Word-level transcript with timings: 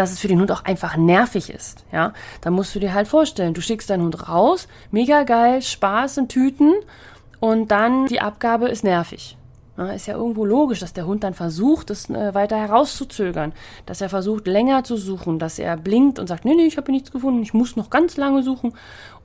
dass 0.00 0.12
es 0.12 0.18
für 0.18 0.28
den 0.28 0.40
Hund 0.40 0.50
auch 0.50 0.64
einfach 0.64 0.96
nervig 0.96 1.50
ist. 1.50 1.84
Ja, 1.92 2.14
da 2.40 2.50
musst 2.50 2.74
du 2.74 2.80
dir 2.80 2.94
halt 2.94 3.06
vorstellen, 3.06 3.52
du 3.52 3.60
schickst 3.60 3.90
deinen 3.90 4.04
Hund 4.04 4.30
raus, 4.30 4.66
mega 4.90 5.24
geil, 5.24 5.60
Spaß 5.60 6.16
in 6.16 6.28
Tüten 6.28 6.72
und 7.38 7.70
dann 7.70 8.06
die 8.06 8.22
Abgabe 8.22 8.68
ist 8.68 8.82
nervig. 8.82 9.36
Ja, 9.76 9.92
ist 9.92 10.06
ja 10.06 10.14
irgendwo 10.14 10.46
logisch, 10.46 10.80
dass 10.80 10.94
der 10.94 11.04
Hund 11.06 11.22
dann 11.22 11.34
versucht, 11.34 11.90
es 11.90 12.08
äh, 12.08 12.34
weiter 12.34 12.56
herauszuzögern, 12.56 13.52
dass 13.84 14.00
er 14.00 14.08
versucht, 14.08 14.46
länger 14.46 14.84
zu 14.84 14.96
suchen, 14.96 15.38
dass 15.38 15.58
er 15.58 15.76
blinkt 15.76 16.18
und 16.18 16.28
sagt, 16.28 16.46
nee, 16.46 16.54
nee, 16.54 16.64
ich 16.64 16.78
habe 16.78 16.90
nichts 16.92 17.12
gefunden, 17.12 17.42
ich 17.42 17.52
muss 17.52 17.76
noch 17.76 17.90
ganz 17.90 18.16
lange 18.16 18.42
suchen. 18.42 18.72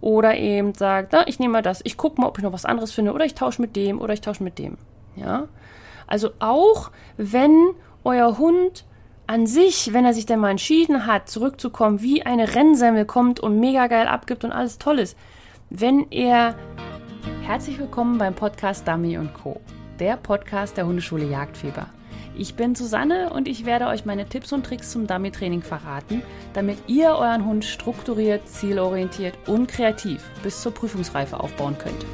Oder 0.01 0.35
eben 0.35 0.73
sagt, 0.73 1.13
na, 1.13 1.25
ich 1.25 1.39
nehme 1.39 1.53
mal 1.53 1.61
das, 1.61 1.79
ich 1.85 1.95
gucke 1.95 2.19
mal, 2.19 2.27
ob 2.27 2.37
ich 2.37 2.43
noch 2.43 2.51
was 2.51 2.65
anderes 2.65 2.91
finde, 2.91 3.13
oder 3.13 3.23
ich 3.23 3.33
tausche 3.35 3.61
mit 3.61 3.77
dem, 3.77 4.01
oder 4.01 4.13
ich 4.13 4.21
tausche 4.21 4.43
mit 4.43 4.59
dem. 4.59 4.77
Ja? 5.15 5.47
Also 6.05 6.31
auch 6.39 6.91
wenn 7.15 7.69
euer 8.03 8.37
Hund 8.37 8.83
an 9.27 9.47
sich, 9.47 9.93
wenn 9.93 10.05
er 10.05 10.13
sich 10.13 10.25
dann 10.25 10.39
mal 10.39 10.51
entschieden 10.51 11.05
hat, 11.05 11.29
zurückzukommen, 11.29 12.01
wie 12.01 12.25
eine 12.25 12.55
Rennsemmel 12.55 13.05
kommt 13.05 13.39
und 13.39 13.59
mega 13.59 13.87
geil 13.87 14.07
abgibt 14.07 14.43
und 14.43 14.51
alles 14.51 14.77
toll 14.77 14.99
ist, 14.99 15.17
wenn 15.69 16.11
er 16.11 16.55
Herzlich 17.41 17.77
willkommen 17.77 18.17
beim 18.17 18.33
Podcast 18.33 18.87
Dummy 18.87 19.19
Co 19.41 19.61
der 19.99 20.17
Podcast 20.17 20.77
der 20.77 20.87
Hundeschule 20.87 21.25
Jagdfieber. 21.25 21.87
Ich 22.37 22.55
bin 22.55 22.75
Susanne 22.75 23.31
und 23.31 23.47
ich 23.47 23.65
werde 23.65 23.87
euch 23.87 24.03
meine 24.03 24.27
Tipps 24.27 24.51
und 24.51 24.65
Tricks 24.65 24.91
zum 24.91 25.07
Dummy-Training 25.07 25.61
verraten, 25.61 26.21
damit 26.53 26.77
ihr 26.87 27.09
euren 27.09 27.45
Hund 27.45 27.63
strukturiert, 27.63 28.47
zielorientiert 28.47 29.37
und 29.47 29.67
kreativ 29.67 30.23
bis 30.43 30.61
zur 30.61 30.73
Prüfungsreife 30.73 31.39
aufbauen 31.39 31.77
könnt. 31.77 32.05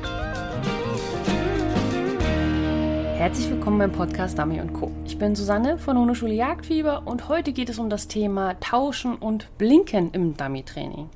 Herzlich 3.21 3.51
willkommen 3.51 3.77
beim 3.77 3.91
Podcast 3.91 4.39
Dummy 4.39 4.59
Co. 4.73 4.89
Ich 5.05 5.15
bin 5.15 5.35
Susanne 5.35 5.77
von 5.77 5.95
Hundeschule 5.95 6.33
Jagdfieber 6.33 7.03
und 7.05 7.29
heute 7.29 7.53
geht 7.53 7.69
es 7.69 7.77
um 7.77 7.87
das 7.87 8.07
Thema 8.07 8.59
Tauschen 8.59 9.13
und 9.13 9.55
Blinken 9.59 10.09
im 10.11 10.35
Dummy-Training. 10.35 11.07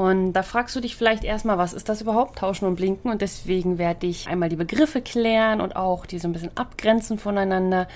Und 0.00 0.32
da 0.32 0.42
fragst 0.42 0.74
du 0.74 0.80
dich 0.80 0.96
vielleicht 0.96 1.24
erstmal, 1.24 1.58
was 1.58 1.74
ist 1.74 1.90
das 1.90 2.00
überhaupt, 2.00 2.38
Tauschen 2.38 2.66
und 2.66 2.76
Blinken? 2.76 3.10
Und 3.10 3.20
deswegen 3.20 3.76
werde 3.76 4.06
ich 4.06 4.28
einmal 4.28 4.48
die 4.48 4.56
Begriffe 4.56 5.02
klären 5.02 5.60
und 5.60 5.76
auch 5.76 6.06
die 6.06 6.18
so 6.18 6.26
ein 6.26 6.32
bisschen 6.32 6.52
abgrenzen 6.54 7.18
voneinander. 7.18 7.86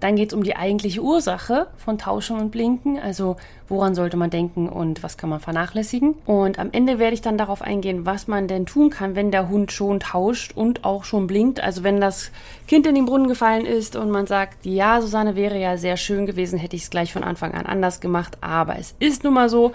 Dann 0.00 0.16
geht 0.16 0.30
es 0.30 0.34
um 0.34 0.42
die 0.42 0.56
eigentliche 0.56 1.00
Ursache 1.00 1.68
von 1.76 1.98
Tauschen 1.98 2.36
und 2.36 2.50
Blinken, 2.50 2.98
also 2.98 3.36
woran 3.68 3.94
sollte 3.94 4.16
man 4.16 4.30
denken 4.30 4.68
und 4.68 5.04
was 5.04 5.16
kann 5.16 5.30
man 5.30 5.38
vernachlässigen. 5.38 6.16
Und 6.26 6.58
am 6.58 6.70
Ende 6.72 6.98
werde 6.98 7.14
ich 7.14 7.22
dann 7.22 7.38
darauf 7.38 7.62
eingehen, 7.62 8.04
was 8.04 8.26
man 8.26 8.48
denn 8.48 8.66
tun 8.66 8.90
kann, 8.90 9.14
wenn 9.14 9.30
der 9.30 9.48
Hund 9.48 9.70
schon 9.70 10.00
tauscht 10.00 10.56
und 10.56 10.84
auch 10.84 11.04
schon 11.04 11.28
blinkt. 11.28 11.60
Also 11.60 11.84
wenn 11.84 12.00
das 12.00 12.32
Kind 12.66 12.88
in 12.88 12.96
den 12.96 13.06
Brunnen 13.06 13.28
gefallen 13.28 13.66
ist 13.66 13.94
und 13.94 14.10
man 14.10 14.26
sagt, 14.26 14.66
ja, 14.66 15.00
Susanne 15.00 15.36
wäre 15.36 15.60
ja 15.60 15.76
sehr 15.76 15.96
schön 15.96 16.26
gewesen, 16.26 16.58
hätte 16.58 16.74
ich 16.74 16.82
es 16.82 16.90
gleich 16.90 17.12
von 17.12 17.22
Anfang 17.22 17.54
an 17.54 17.66
anders 17.66 18.00
gemacht, 18.00 18.38
aber 18.40 18.80
es 18.80 18.96
ist 18.98 19.22
nun 19.22 19.34
mal 19.34 19.48
so. 19.48 19.70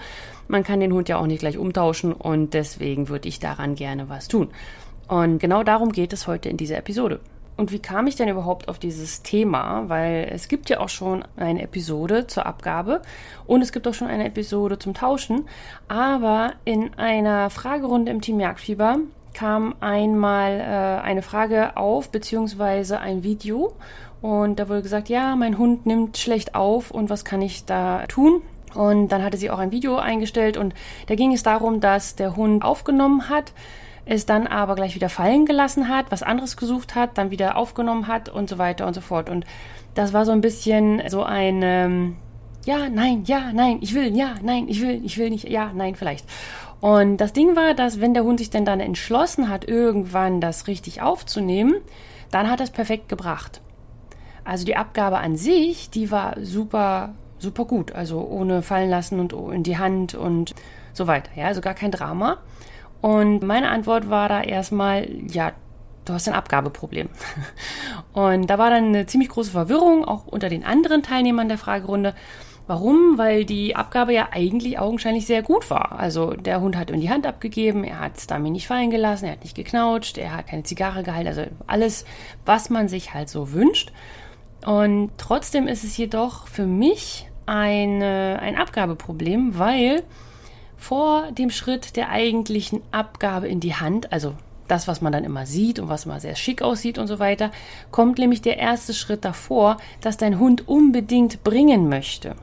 Man 0.48 0.64
kann 0.64 0.80
den 0.80 0.92
Hund 0.92 1.08
ja 1.08 1.18
auch 1.18 1.26
nicht 1.26 1.40
gleich 1.40 1.58
umtauschen 1.58 2.12
und 2.12 2.54
deswegen 2.54 3.08
würde 3.08 3.28
ich 3.28 3.38
daran 3.38 3.74
gerne 3.74 4.08
was 4.08 4.28
tun. 4.28 4.48
Und 5.06 5.38
genau 5.38 5.62
darum 5.62 5.92
geht 5.92 6.12
es 6.12 6.26
heute 6.26 6.48
in 6.48 6.56
dieser 6.56 6.78
Episode. 6.78 7.20
Und 7.58 7.72
wie 7.72 7.80
kam 7.80 8.06
ich 8.06 8.14
denn 8.14 8.28
überhaupt 8.28 8.68
auf 8.68 8.78
dieses 8.78 9.22
Thema? 9.22 9.88
Weil 9.88 10.30
es 10.32 10.46
gibt 10.46 10.70
ja 10.70 10.78
auch 10.78 10.88
schon 10.88 11.24
eine 11.36 11.62
Episode 11.62 12.28
zur 12.28 12.46
Abgabe 12.46 13.02
und 13.46 13.62
es 13.62 13.72
gibt 13.72 13.88
auch 13.88 13.94
schon 13.94 14.06
eine 14.06 14.26
Episode 14.26 14.78
zum 14.78 14.94
Tauschen. 14.94 15.46
Aber 15.88 16.52
in 16.64 16.94
einer 16.94 17.50
Fragerunde 17.50 18.12
im 18.12 18.20
Team 18.20 18.38
Jagdfieber 18.38 18.98
kam 19.34 19.74
einmal 19.80 20.60
äh, 20.60 21.02
eine 21.04 21.22
Frage 21.22 21.76
auf, 21.76 22.10
beziehungsweise 22.10 23.00
ein 23.00 23.24
Video. 23.24 23.72
Und 24.22 24.60
da 24.60 24.68
wurde 24.68 24.82
gesagt, 24.82 25.08
ja, 25.08 25.34
mein 25.34 25.58
Hund 25.58 25.84
nimmt 25.84 26.16
schlecht 26.16 26.54
auf 26.54 26.90
und 26.90 27.10
was 27.10 27.24
kann 27.24 27.42
ich 27.42 27.64
da 27.64 28.06
tun? 28.06 28.40
Und 28.78 29.08
dann 29.08 29.24
hatte 29.24 29.36
sie 29.38 29.50
auch 29.50 29.58
ein 29.58 29.72
Video 29.72 29.96
eingestellt 29.96 30.56
und 30.56 30.72
da 31.08 31.16
ging 31.16 31.32
es 31.32 31.42
darum, 31.42 31.80
dass 31.80 32.14
der 32.14 32.36
Hund 32.36 32.62
aufgenommen 32.62 33.28
hat, 33.28 33.52
es 34.04 34.24
dann 34.24 34.46
aber 34.46 34.76
gleich 34.76 34.94
wieder 34.94 35.08
fallen 35.08 35.46
gelassen 35.46 35.88
hat, 35.88 36.12
was 36.12 36.22
anderes 36.22 36.56
gesucht 36.56 36.94
hat, 36.94 37.18
dann 37.18 37.32
wieder 37.32 37.56
aufgenommen 37.56 38.06
hat 38.06 38.28
und 38.28 38.48
so 38.48 38.56
weiter 38.56 38.86
und 38.86 38.94
so 38.94 39.00
fort. 39.00 39.30
Und 39.30 39.46
das 39.96 40.12
war 40.12 40.24
so 40.24 40.30
ein 40.30 40.40
bisschen 40.40 41.02
so 41.08 41.24
ein 41.24 41.60
ähm, 41.64 42.16
ja, 42.66 42.88
nein, 42.88 43.24
ja, 43.26 43.52
nein, 43.52 43.78
ich 43.80 43.94
will, 43.94 44.16
ja, 44.16 44.36
nein, 44.42 44.68
ich 44.68 44.80
will, 44.80 45.04
ich 45.04 45.18
will 45.18 45.30
nicht, 45.30 45.48
ja, 45.48 45.72
nein, 45.74 45.96
vielleicht. 45.96 46.24
Und 46.80 47.16
das 47.16 47.32
Ding 47.32 47.56
war, 47.56 47.74
dass 47.74 48.00
wenn 48.00 48.14
der 48.14 48.22
Hund 48.22 48.38
sich 48.38 48.50
denn 48.50 48.64
dann 48.64 48.78
entschlossen 48.78 49.48
hat, 49.48 49.66
irgendwann 49.66 50.40
das 50.40 50.68
richtig 50.68 51.02
aufzunehmen, 51.02 51.74
dann 52.30 52.48
hat 52.48 52.60
es 52.60 52.70
perfekt 52.70 53.08
gebracht. 53.08 53.60
Also 54.44 54.64
die 54.64 54.76
Abgabe 54.76 55.18
an 55.18 55.34
sich, 55.34 55.90
die 55.90 56.12
war 56.12 56.36
super 56.40 57.14
super 57.38 57.64
gut. 57.64 57.92
Also 57.92 58.20
ohne 58.20 58.62
fallen 58.62 58.90
lassen 58.90 59.20
und 59.20 59.32
in 59.54 59.62
die 59.62 59.78
Hand 59.78 60.14
und 60.14 60.54
so 60.92 61.06
weiter. 61.06 61.30
Ja, 61.36 61.46
also 61.46 61.60
gar 61.60 61.74
kein 61.74 61.90
Drama. 61.90 62.38
Und 63.00 63.42
meine 63.42 63.70
Antwort 63.70 64.10
war 64.10 64.28
da 64.28 64.42
erstmal, 64.42 65.08
ja, 65.28 65.52
du 66.04 66.14
hast 66.14 66.28
ein 66.28 66.34
Abgabeproblem. 66.34 67.08
Und 68.12 68.48
da 68.48 68.58
war 68.58 68.70
dann 68.70 68.86
eine 68.86 69.06
ziemlich 69.06 69.28
große 69.28 69.50
Verwirrung, 69.50 70.04
auch 70.04 70.26
unter 70.26 70.48
den 70.48 70.64
anderen 70.64 71.02
Teilnehmern 71.02 71.48
der 71.48 71.58
Fragerunde. 71.58 72.14
Warum? 72.66 73.16
Weil 73.16 73.44
die 73.44 73.76
Abgabe 73.76 74.12
ja 74.12 74.28
eigentlich 74.32 74.78
augenscheinlich 74.78 75.26
sehr 75.26 75.42
gut 75.42 75.70
war. 75.70 75.98
Also 75.98 76.32
der 76.32 76.60
Hund 76.60 76.76
hat 76.76 76.90
ihm 76.90 77.00
die 77.00 77.08
Hand 77.08 77.26
abgegeben, 77.26 77.84
er 77.84 78.00
hat 78.00 78.18
es 78.18 78.26
damit 78.26 78.52
nicht 78.52 78.66
fallen 78.66 78.90
gelassen, 78.90 79.26
er 79.26 79.32
hat 79.32 79.42
nicht 79.42 79.56
geknautscht, 79.56 80.18
er 80.18 80.36
hat 80.36 80.48
keine 80.48 80.64
Zigarre 80.64 81.02
gehalten, 81.02 81.28
also 81.28 81.44
alles, 81.66 82.04
was 82.44 82.68
man 82.68 82.88
sich 82.88 83.14
halt 83.14 83.30
so 83.30 83.52
wünscht. 83.52 83.92
Und 84.66 85.12
trotzdem 85.16 85.66
ist 85.66 85.84
es 85.84 85.96
jedoch 85.96 86.46
für 86.46 86.66
mich 86.66 87.27
eine, 87.48 88.38
ein 88.40 88.56
Abgabeproblem, 88.56 89.58
weil 89.58 90.02
vor 90.76 91.32
dem 91.32 91.50
Schritt 91.50 91.96
der 91.96 92.10
eigentlichen 92.10 92.82
Abgabe 92.92 93.48
in 93.48 93.60
die 93.60 93.74
Hand, 93.74 94.12
also 94.12 94.34
das, 94.68 94.86
was 94.86 95.00
man 95.00 95.12
dann 95.12 95.24
immer 95.24 95.46
sieht 95.46 95.78
und 95.78 95.88
was 95.88 96.06
mal 96.06 96.20
sehr 96.20 96.36
schick 96.36 96.62
aussieht 96.62 96.98
und 96.98 97.06
so 97.06 97.18
weiter, 97.18 97.50
kommt 97.90 98.18
nämlich 98.18 98.42
der 98.42 98.58
erste 98.58 98.92
Schritt 98.92 99.24
davor, 99.24 99.78
dass 100.00 100.18
dein 100.18 100.38
Hund 100.38 100.68
unbedingt 100.68 101.42
bringen 101.42 101.88
möchte. 101.88 102.36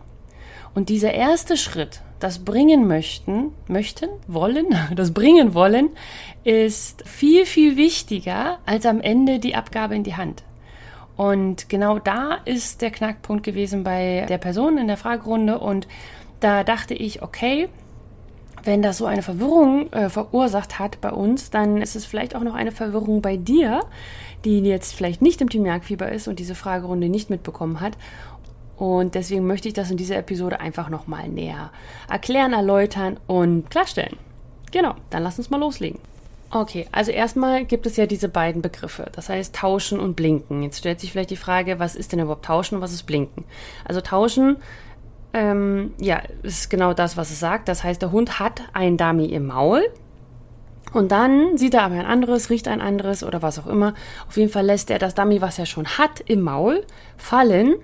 Und 0.74 0.90
dieser 0.90 1.14
erste 1.14 1.56
Schritt, 1.56 2.02
das 2.20 2.40
bringen 2.40 2.88
möchten, 2.88 3.52
möchten, 3.68 4.10
wollen, 4.28 4.66
das 4.96 5.14
bringen 5.14 5.54
wollen, 5.54 5.90
ist 6.44 7.08
viel, 7.08 7.46
viel 7.46 7.78
wichtiger 7.78 8.60
als 8.66 8.86
am 8.86 9.00
Ende 9.02 9.40
die 9.40 9.56
Abgabe 9.56 9.96
in 9.96 10.04
die 10.04 10.16
Hand. 10.16 10.44
Und 11.18 11.70
genau 11.70 12.00
da 12.00 12.40
ist 12.46 12.82
der 12.82 12.92
Knackpunkt 12.92 13.44
gewesen 13.44 13.84
bei 13.84 14.26
der 14.28 14.38
Person 14.38 14.78
in 14.78 14.88
der 14.88 14.98
Fragerunde. 14.98 15.60
Und 15.60 15.88
da 16.40 16.64
dachte 16.64 16.94
ich, 16.94 17.22
okay, 17.22 17.70
wenn 18.64 18.82
das 18.82 18.98
so 18.98 19.06
eine 19.06 19.22
Verwirrung 19.22 19.92
äh, 19.94 20.10
verursacht 20.10 20.80
hat 20.80 21.00
bei 21.00 21.12
uns, 21.12 21.52
dann 21.52 21.82
ist 21.82 21.96
es 21.96 22.06
vielleicht 22.06 22.36
auch 22.36 22.42
noch 22.42 22.56
eine 22.56 22.72
Verwirrung 22.72 23.22
bei 23.22 23.38
dir, 23.38 23.82
die 24.44 24.60
jetzt 24.60 24.94
vielleicht 24.94 25.22
nicht 25.22 25.40
im 25.42 25.50
Team 25.50 25.66
Jagdfieber 25.66 26.12
ist 26.12 26.28
und 26.28 26.40
diese 26.40 26.56
Fragerunde 26.56 27.08
nicht 27.08 27.30
mitbekommen 27.30 27.80
hat. 27.80 27.98
Und 28.76 29.16
deswegen 29.16 29.48
möchte 29.48 29.68
ich 29.68 29.74
das 29.74 29.92
in 29.92 29.98
dieser 29.98 30.18
Episode 30.18 30.60
einfach 30.60 30.90
nochmal 30.90 31.30
näher 31.30 31.72
erklären, 32.10 32.54
erläutern 32.54 33.18
und 33.28 33.70
klarstellen. 33.70 34.18
Genau, 34.72 34.96
dann 35.10 35.24
lass 35.24 35.38
uns 35.38 35.50
mal 35.50 35.60
loslegen. 35.60 36.00
Okay, 36.56 36.88
also 36.94 37.12
erstmal 37.12 37.66
gibt 37.66 37.86
es 37.86 37.98
ja 37.98 38.06
diese 38.06 38.30
beiden 38.30 38.62
Begriffe, 38.62 39.08
das 39.12 39.28
heißt 39.28 39.54
tauschen 39.54 40.00
und 40.00 40.16
blinken. 40.16 40.64
Jetzt 40.64 40.78
stellt 40.78 41.02
sich 41.02 41.12
vielleicht 41.12 41.32
die 41.32 41.36
Frage, 41.36 41.80
was 41.80 41.98
ist 41.98 42.14
denn 42.14 42.22
überhaupt 42.22 42.46
tauschen 42.46 42.76
und 42.76 42.82
was 42.82 42.94
ist 42.94 43.04
blinken? 43.04 43.44
Also 43.84 44.00
tauschen, 44.00 44.56
ähm, 45.34 45.94
ja, 46.00 46.22
ist 46.44 46.70
genau 46.70 46.94
das, 46.94 47.18
was 47.18 47.30
es 47.30 47.42
sagt. 47.42 47.68
Das 47.68 47.84
heißt, 47.84 48.02
der 48.02 48.14
Hund 48.14 48.40
hat 48.40 48.62
ein 48.72 48.96
Dummy 48.96 49.26
im 49.26 49.48
Maul 49.48 49.84
und 50.94 51.12
dann 51.12 51.58
sieht 51.58 51.74
er 51.74 51.84
aber 51.84 51.96
ein 51.96 52.06
anderes, 52.06 52.50
riecht 52.50 52.70
ein 52.70 52.80
anderes 52.80 53.26
oder 53.26 53.42
was 53.42 53.60
auch 53.60 53.68
immer. 53.68 53.94
Auf 54.30 54.38
jeden 54.38 54.50
Fall 54.50 54.66
lässt 54.66 54.90
er 54.90 54.98
das 54.98 55.14
Dummy, 55.14 55.42
was 55.42 55.60
er 55.60 55.66
schon 55.66 55.86
hat, 55.98 56.22
im 56.22 56.40
Maul 56.40 56.86
fallen 57.18 57.76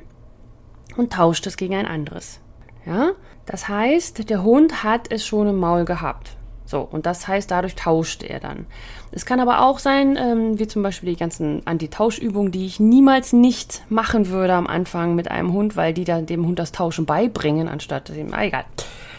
und 0.96 1.12
tauscht 1.12 1.46
es 1.46 1.58
gegen 1.58 1.76
ein 1.76 1.88
anderes. 1.88 2.40
Ja, 2.86 3.12
das 3.46 3.68
heißt, 3.68 4.30
der 4.30 4.44
Hund 4.44 4.86
hat 4.86 5.12
es 5.12 5.26
schon 5.26 5.50
im 5.50 5.58
Maul 5.58 5.84
gehabt. 5.84 6.38
So, 6.72 6.88
und 6.90 7.06
das 7.06 7.28
heißt, 7.28 7.52
dadurch 7.52 7.76
tauscht 7.76 8.24
er 8.24 8.40
dann. 8.40 8.66
Es 9.12 9.26
kann 9.26 9.42
aber 9.42 9.66
auch 9.66 9.78
sein, 9.78 10.18
ähm, 10.18 10.58
wie 10.58 10.68
zum 10.68 10.84
Beispiel 10.84 11.10
die 11.10 11.20
ganzen 11.20 11.68
Anti-Tauschübungen, 11.68 12.54
die 12.54 12.66
ich 12.66 12.80
niemals 12.80 13.34
nicht 13.34 13.84
machen 13.90 14.30
würde 14.30 14.54
am 14.54 14.68
Anfang 14.68 15.14
mit 15.14 15.30
einem 15.30 15.52
Hund, 15.52 15.76
weil 15.76 15.94
die 15.94 16.06
dann 16.06 16.28
dem 16.28 16.48
Hund 16.48 16.60
das 16.60 16.72
Tauschen 16.72 17.06
beibringen, 17.06 17.68
anstatt 17.68 18.08
dem, 18.08 18.34
ah, 18.34 18.46
egal. 18.46 18.64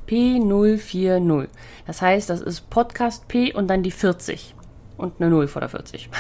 P040. 0.09 1.47
Das 1.87 2.03
heißt, 2.03 2.29
das 2.29 2.41
ist 2.41 2.69
Podcast 2.69 3.29
P 3.29 3.55
und 3.55 3.69
dann 3.69 3.85
die 3.85 3.93
40 3.93 4.57
und 4.97 5.21
eine 5.21 5.29
0 5.31 5.49
vor 5.49 5.61
der 5.61 5.69
40. 5.69 6.09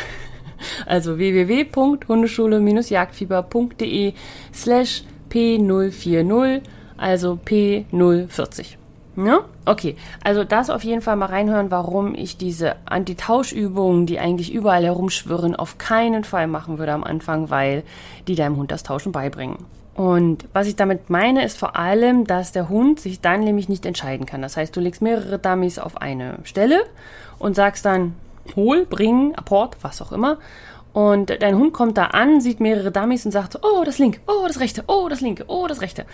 Also 0.87 1.19
www.hundeschule-jagdfieber.de 1.19 4.15
slash 4.53 5.03
P040, 5.31 6.63
also 6.97 7.39
P040. 7.45 8.77
Ne? 9.17 9.41
Okay, 9.65 9.97
also 10.25 10.43
das 10.43 10.71
auf 10.71 10.83
jeden 10.83 11.01
Fall 11.01 11.17
mal 11.17 11.27
reinhören, 11.27 11.71
warum 11.71 12.15
ich 12.15 12.37
diese 12.37 12.75
Antitauschübungen, 12.85 14.07
die 14.07 14.19
eigentlich 14.19 14.53
überall 14.53 14.85
herumschwirren, 14.85 15.55
auf 15.55 15.79
keinen 15.79 16.25
Fall 16.25 16.49
machen 16.49 16.79
würde 16.79 16.93
am 16.93 17.05
Anfang, 17.05 17.51
weil 17.51 17.85
die 18.27 18.35
deinem 18.35 18.57
Hund 18.57 18.73
das 18.73 18.83
Tauschen 18.83 19.13
beibringen. 19.13 19.59
Und 19.95 20.49
was 20.53 20.67
ich 20.67 20.75
damit 20.75 21.11
meine, 21.11 21.45
ist 21.45 21.57
vor 21.57 21.77
allem, 21.77 22.27
dass 22.27 22.51
der 22.51 22.69
Hund 22.69 22.99
sich 22.99 23.21
dann 23.21 23.41
nämlich 23.41 23.69
nicht 23.69 23.87
entscheiden 23.87 24.27
kann. 24.27 24.43
Das 24.43 24.57
heißt, 24.57 24.75
du 24.75 24.81
legst 24.81 25.03
mehrere 25.03 25.39
Dummies 25.39 25.79
auf 25.79 25.99
eine 25.99 26.39
Stelle 26.43 26.83
und 27.39 27.55
sagst 27.55 27.85
dann, 27.85 28.15
hol, 28.57 28.87
bring, 28.87 29.35
Apport, 29.35 29.77
was 29.83 30.03
auch 30.03 30.13
immer. 30.13 30.39
Und 30.93 31.43
dein 31.43 31.57
Hund 31.57 31.73
kommt 31.73 31.99
da 31.99 32.07
an, 32.07 32.41
sieht 32.41 32.61
mehrere 32.61 32.93
Dummies 32.93 33.27
und 33.27 33.33
sagt, 33.33 33.59
oh, 33.63 33.83
das 33.85 33.99
linke, 33.99 34.21
oh, 34.29 34.47
das 34.47 34.61
rechte, 34.61 34.85
oh, 34.87 35.09
das 35.09 35.21
linke, 35.21 35.45
oh, 35.49 35.67
das 35.67 35.81
rechte. 35.81 36.07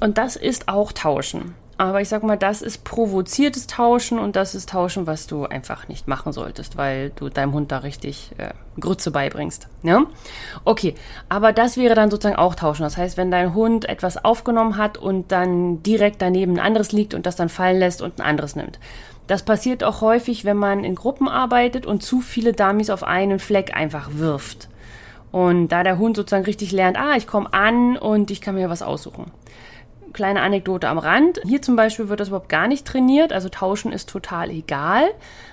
Und 0.00 0.18
das 0.18 0.36
ist 0.36 0.68
auch 0.68 0.92
Tauschen. 0.92 1.54
Aber 1.78 2.00
ich 2.00 2.08
sag 2.08 2.22
mal, 2.22 2.38
das 2.38 2.62
ist 2.62 2.84
provoziertes 2.84 3.66
Tauschen 3.66 4.18
und 4.18 4.34
das 4.34 4.54
ist 4.54 4.70
Tauschen, 4.70 5.06
was 5.06 5.26
du 5.26 5.44
einfach 5.44 5.88
nicht 5.88 6.08
machen 6.08 6.32
solltest, 6.32 6.78
weil 6.78 7.10
du 7.10 7.28
deinem 7.28 7.52
Hund 7.52 7.70
da 7.70 7.78
richtig 7.78 8.30
äh, 8.38 8.54
Grütze 8.80 9.10
beibringst. 9.10 9.68
Ja? 9.82 10.04
Okay, 10.64 10.94
aber 11.28 11.52
das 11.52 11.76
wäre 11.76 11.94
dann 11.94 12.10
sozusagen 12.10 12.36
auch 12.36 12.54
Tauschen. 12.54 12.82
Das 12.82 12.96
heißt, 12.96 13.18
wenn 13.18 13.30
dein 13.30 13.54
Hund 13.54 13.86
etwas 13.88 14.24
aufgenommen 14.24 14.78
hat 14.78 14.96
und 14.96 15.32
dann 15.32 15.82
direkt 15.82 16.22
daneben 16.22 16.54
ein 16.54 16.64
anderes 16.64 16.92
liegt 16.92 17.12
und 17.12 17.26
das 17.26 17.36
dann 17.36 17.50
fallen 17.50 17.78
lässt 17.78 18.00
und 18.00 18.20
ein 18.20 18.26
anderes 18.26 18.56
nimmt. 18.56 18.78
Das 19.26 19.42
passiert 19.42 19.82
auch 19.82 20.00
häufig, 20.00 20.44
wenn 20.44 20.56
man 20.56 20.84
in 20.84 20.94
Gruppen 20.94 21.28
arbeitet 21.28 21.86
und 21.86 22.02
zu 22.02 22.20
viele 22.20 22.52
Dummies 22.52 22.90
auf 22.90 23.02
einen 23.02 23.38
Fleck 23.38 23.76
einfach 23.76 24.10
wirft. 24.12 24.68
Und 25.32 25.68
da 25.68 25.82
der 25.82 25.98
Hund 25.98 26.16
sozusagen 26.16 26.44
richtig 26.44 26.72
lernt, 26.72 26.98
ah, 26.98 27.16
ich 27.16 27.26
komme 27.26 27.52
an 27.52 27.96
und 27.96 28.30
ich 28.30 28.40
kann 28.40 28.54
mir 28.54 28.70
was 28.70 28.82
aussuchen 28.82 29.32
kleine 30.16 30.40
Anekdote 30.40 30.88
am 30.88 30.98
Rand. 30.98 31.40
Hier 31.44 31.62
zum 31.62 31.76
Beispiel 31.76 32.08
wird 32.08 32.18
das 32.18 32.28
überhaupt 32.28 32.48
gar 32.48 32.66
nicht 32.66 32.86
trainiert. 32.86 33.32
Also 33.32 33.48
tauschen 33.48 33.92
ist 33.92 34.08
total 34.08 34.50
egal. 34.50 35.04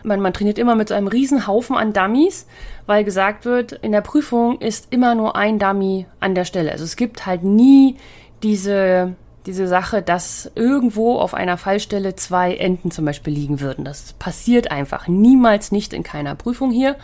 Man, 0.03 0.21
man 0.21 0.33
trainiert 0.33 0.57
immer 0.57 0.75
mit 0.75 0.87
so 0.87 0.95
einem 0.95 1.07
riesen 1.07 1.45
Haufen 1.45 1.75
an 1.75 1.93
Dummies, 1.93 2.47
weil 2.87 3.03
gesagt 3.03 3.45
wird, 3.45 3.73
in 3.73 3.91
der 3.91 4.01
Prüfung 4.01 4.59
ist 4.59 4.87
immer 4.89 5.13
nur 5.13 5.35
ein 5.35 5.59
Dummy 5.59 6.07
an 6.19 6.33
der 6.33 6.45
Stelle. 6.45 6.71
Also 6.71 6.85
es 6.85 6.95
gibt 6.95 7.25
halt 7.27 7.43
nie 7.43 7.97
diese, 8.41 9.15
diese 9.45 9.67
Sache, 9.67 10.01
dass 10.01 10.51
irgendwo 10.55 11.19
auf 11.19 11.33
einer 11.33 11.57
Fallstelle 11.57 12.15
zwei 12.15 12.55
Enten 12.55 12.91
zum 12.91 13.05
Beispiel 13.05 13.33
liegen 13.33 13.59
würden. 13.59 13.85
Das 13.85 14.13
passiert 14.13 14.71
einfach 14.71 15.07
niemals 15.07 15.71
nicht 15.71 15.93
in 15.93 16.03
keiner 16.03 16.35
Prüfung 16.35 16.71
hier. 16.71 16.95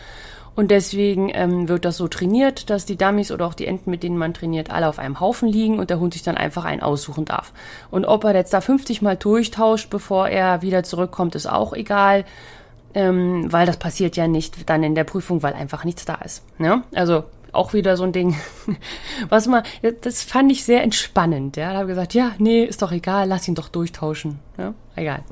Und 0.56 0.70
deswegen 0.70 1.30
ähm, 1.32 1.68
wird 1.68 1.84
das 1.84 1.96
so 1.96 2.08
trainiert, 2.08 2.70
dass 2.70 2.84
die 2.84 2.96
Dummies 2.96 3.30
oder 3.30 3.46
auch 3.46 3.54
die 3.54 3.66
Enten, 3.66 3.90
mit 3.90 4.02
denen 4.02 4.18
man 4.18 4.34
trainiert, 4.34 4.70
alle 4.70 4.88
auf 4.88 4.98
einem 4.98 5.20
Haufen 5.20 5.48
liegen 5.48 5.78
und 5.78 5.90
der 5.90 6.00
Hund 6.00 6.12
sich 6.12 6.22
dann 6.22 6.36
einfach 6.36 6.64
einen 6.64 6.82
aussuchen 6.82 7.24
darf. 7.24 7.52
Und 7.90 8.04
ob 8.04 8.24
er 8.24 8.34
jetzt 8.34 8.52
da 8.52 8.60
50 8.60 9.00
Mal 9.00 9.16
durchtauscht, 9.16 9.90
bevor 9.90 10.28
er 10.28 10.60
wieder 10.60 10.82
zurückkommt, 10.82 11.34
ist 11.34 11.46
auch 11.46 11.72
egal, 11.72 12.24
ähm, 12.94 13.50
weil 13.52 13.66
das 13.66 13.76
passiert 13.76 14.16
ja 14.16 14.26
nicht 14.26 14.68
dann 14.68 14.82
in 14.82 14.94
der 14.94 15.04
Prüfung, 15.04 15.42
weil 15.42 15.54
einfach 15.54 15.84
nichts 15.84 16.04
da 16.04 16.16
ist. 16.16 16.42
Ne? 16.58 16.82
Also 16.94 17.24
auch 17.52 17.72
wieder 17.72 17.96
so 17.96 18.04
ein 18.04 18.12
Ding, 18.12 18.36
was 19.28 19.46
man, 19.46 19.62
das 20.02 20.22
fand 20.22 20.50
ich 20.52 20.64
sehr 20.64 20.82
entspannend. 20.82 21.56
Ja, 21.56 21.72
da 21.72 21.78
habe 21.78 21.90
ich 21.90 21.94
gesagt, 21.94 22.14
ja, 22.14 22.32
nee, 22.38 22.64
ist 22.64 22.82
doch 22.82 22.92
egal, 22.92 23.28
lass 23.28 23.48
ihn 23.48 23.54
doch 23.54 23.68
durchtauschen. 23.68 24.38
Ja, 24.58 24.74
egal. 24.96 25.24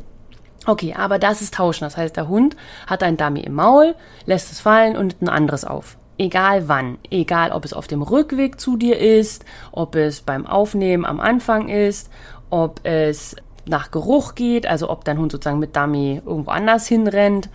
Okay, 0.67 0.95
aber 0.95 1.19
das 1.19 1.41
ist 1.41 1.55
Tauschen. 1.55 1.85
Das 1.85 1.97
heißt, 1.97 2.17
der 2.17 2.29
Hund 2.29 2.57
hat 2.87 3.03
ein 3.03 3.17
Dummy 3.17 3.41
im 3.41 3.55
Maul, 3.55 3.95
lässt 4.27 4.53
es 4.53 4.61
fallen 4.61 4.97
und 4.97 5.23
ein 5.23 5.29
anderes 5.29 5.65
auf. 5.65 5.97
Egal 6.19 6.69
wann. 6.69 6.99
Egal, 7.11 7.53
ob 7.53 7.65
es 7.65 7.73
auf 7.73 7.87
dem 7.87 8.03
Rückweg 8.03 8.61
zu 8.61 8.77
dir 8.77 8.99
ist, 8.99 9.45
ob 9.73 9.95
es 9.95 10.21
beim 10.21 10.47
Aufnehmen 10.47 11.05
am 11.07 11.21
Anfang 11.21 11.69
ist, 11.69 12.11
ob 12.51 12.85
es 12.85 13.37
nach 13.67 13.91
Geruch 13.91 14.35
geht, 14.35 14.67
also 14.67 14.91
ob 14.91 15.05
dein 15.05 15.19
Hund 15.19 15.33
sozusagen 15.33 15.59
mit 15.59 15.77
Dummy 15.77 16.21
irgendwo 16.25 16.51
anders 16.51 16.87
hinrennt 16.87 17.49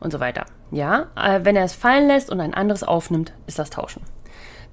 und 0.00 0.12
so 0.12 0.20
weiter. 0.20 0.46
Ja, 0.70 1.06
äh, 1.16 1.40
wenn 1.44 1.56
er 1.56 1.64
es 1.64 1.74
fallen 1.74 2.08
lässt 2.08 2.30
und 2.30 2.40
ein 2.40 2.54
anderes 2.54 2.82
aufnimmt, 2.82 3.32
ist 3.46 3.58
das 3.58 3.70
Tauschen. 3.70 4.02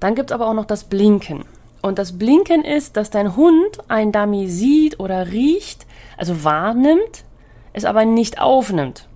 Dann 0.00 0.14
gibt 0.14 0.30
es 0.30 0.34
aber 0.34 0.46
auch 0.46 0.54
noch 0.54 0.66
das 0.66 0.84
Blinken. 0.84 1.44
Und 1.82 1.98
das 1.98 2.18
Blinken 2.18 2.64
ist, 2.64 2.96
dass 2.96 3.10
dein 3.10 3.36
Hund 3.36 3.78
ein 3.88 4.12
Dummy 4.12 4.48
sieht 4.48 4.98
oder 5.00 5.28
riecht, 5.28 5.86
also 6.16 6.44
wahrnimmt, 6.44 7.24
es 7.72 7.84
aber 7.84 8.04
nicht 8.04 8.40
aufnimmt, 8.40 9.06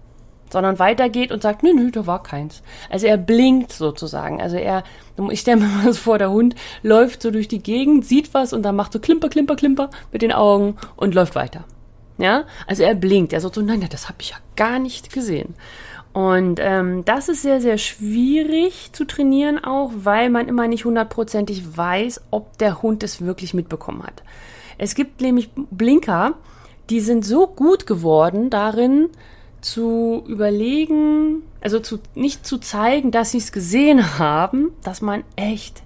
sondern 0.51 0.79
weitergeht 0.79 1.33
und 1.33 1.43
sagt, 1.43 1.63
nö, 1.63 1.73
nö, 1.75 1.91
da 1.91 2.07
war 2.07 2.23
keins. 2.23 2.63
Also 2.89 3.07
er 3.07 3.17
blinkt 3.17 3.73
sozusagen. 3.73 4.41
Also 4.41 4.57
er, 4.57 4.85
ich 5.31 5.41
stelle 5.41 5.59
mir 5.59 5.67
mal 5.85 5.93
so 5.93 6.01
vor, 6.01 6.19
der 6.19 6.31
Hund 6.31 6.55
läuft 6.83 7.23
so 7.23 7.31
durch 7.31 7.49
die 7.49 7.63
Gegend, 7.63 8.07
sieht 8.07 8.33
was 8.35 8.53
und 8.53 8.63
dann 8.63 8.77
macht 8.77 8.93
so 8.93 9.01
klimper, 9.01 9.29
klimper, 9.29 9.57
klimper 9.57 9.91
mit 10.13 10.23
den 10.23 10.33
Augen 10.33 10.77
und 10.97 11.15
läuft 11.15 11.35
weiter. 11.35 11.65
Ja, 12.19 12.45
also 12.67 12.83
er 12.83 12.95
blinkt. 12.95 13.33
Er 13.33 13.41
sagt 13.41 13.55
so, 13.55 13.63
nein, 13.63 13.85
das 13.91 14.09
habe 14.09 14.19
ich 14.21 14.31
ja 14.31 14.37
gar 14.55 14.79
nicht 14.79 15.11
gesehen. 15.13 15.55
Und 16.13 16.59
ähm, 16.61 17.05
das 17.05 17.29
ist 17.29 17.43
sehr, 17.43 17.61
sehr 17.61 17.79
schwierig 17.79 18.91
zu 18.93 19.05
trainieren 19.05 19.63
auch, 19.63 19.93
weil 19.95 20.29
man 20.29 20.49
immer 20.49 20.67
nicht 20.67 20.85
hundertprozentig 20.85 21.77
weiß, 21.77 22.23
ob 22.31 22.59
der 22.59 22.83
Hund 22.83 23.03
es 23.05 23.25
wirklich 23.25 23.55
mitbekommen 23.55 24.03
hat. 24.03 24.23
Es 24.77 24.95
gibt 24.95 25.21
nämlich 25.21 25.51
Blinker, 25.55 26.35
die 26.89 27.01
sind 27.01 27.25
so 27.25 27.47
gut 27.47 27.87
geworden 27.87 28.51
darin, 28.51 29.11
zu 29.61 30.25
überlegen, 30.27 31.43
also 31.61 31.81
zu, 31.81 32.01
nicht 32.15 32.47
zu 32.47 32.59
zeigen, 32.59 33.11
dass 33.11 33.33
sie 33.33 33.39
es 33.39 33.53
gesehen 33.53 34.19
haben, 34.19 34.73
dass 34.83 35.03
man 35.03 35.23
echt 35.37 35.83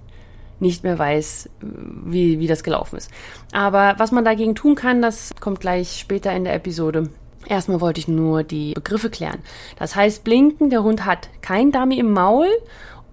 nicht 0.59 0.83
mehr 0.83 0.97
weiß, 0.97 1.49
wie, 1.59 2.39
wie 2.39 2.47
das 2.47 2.63
gelaufen 2.63 2.95
ist. 2.95 3.11
Aber 3.51 3.95
was 3.97 4.11
man 4.11 4.23
dagegen 4.23 4.55
tun 4.55 4.75
kann, 4.75 5.01
das 5.01 5.33
kommt 5.39 5.59
gleich 5.59 5.99
später 5.99 6.31
in 6.33 6.45
der 6.45 6.55
Episode. 6.55 7.09
Erstmal 7.47 7.81
wollte 7.81 7.99
ich 7.99 8.07
nur 8.07 8.43
die 8.43 8.73
Begriffe 8.73 9.09
klären. 9.09 9.39
Das 9.77 9.95
heißt, 9.95 10.23
blinken, 10.23 10.69
der 10.69 10.83
Hund 10.83 11.05
hat 11.05 11.29
kein 11.41 11.71
Dummy 11.71 11.99
im 11.99 12.11
Maul 12.11 12.47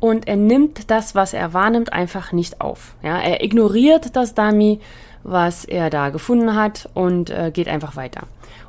und 0.01 0.27
er 0.27 0.37
nimmt 0.37 0.91
das, 0.91 1.15
was 1.15 1.33
er 1.33 1.53
wahrnimmt, 1.53 1.93
einfach 1.93 2.33
nicht 2.33 2.61
auf. 2.61 2.95
Ja, 3.03 3.19
er 3.19 3.45
ignoriert 3.45 4.17
das 4.17 4.35
Dummy 4.35 4.81
was 5.25 5.65
er 5.65 5.91
da 5.91 6.11
gefunden 6.11 6.55
hat 6.55 6.89
und 6.95 7.31
äh, 7.31 7.51
geht 7.53 7.69
einfach 7.69 7.97
weiter. 7.97 8.23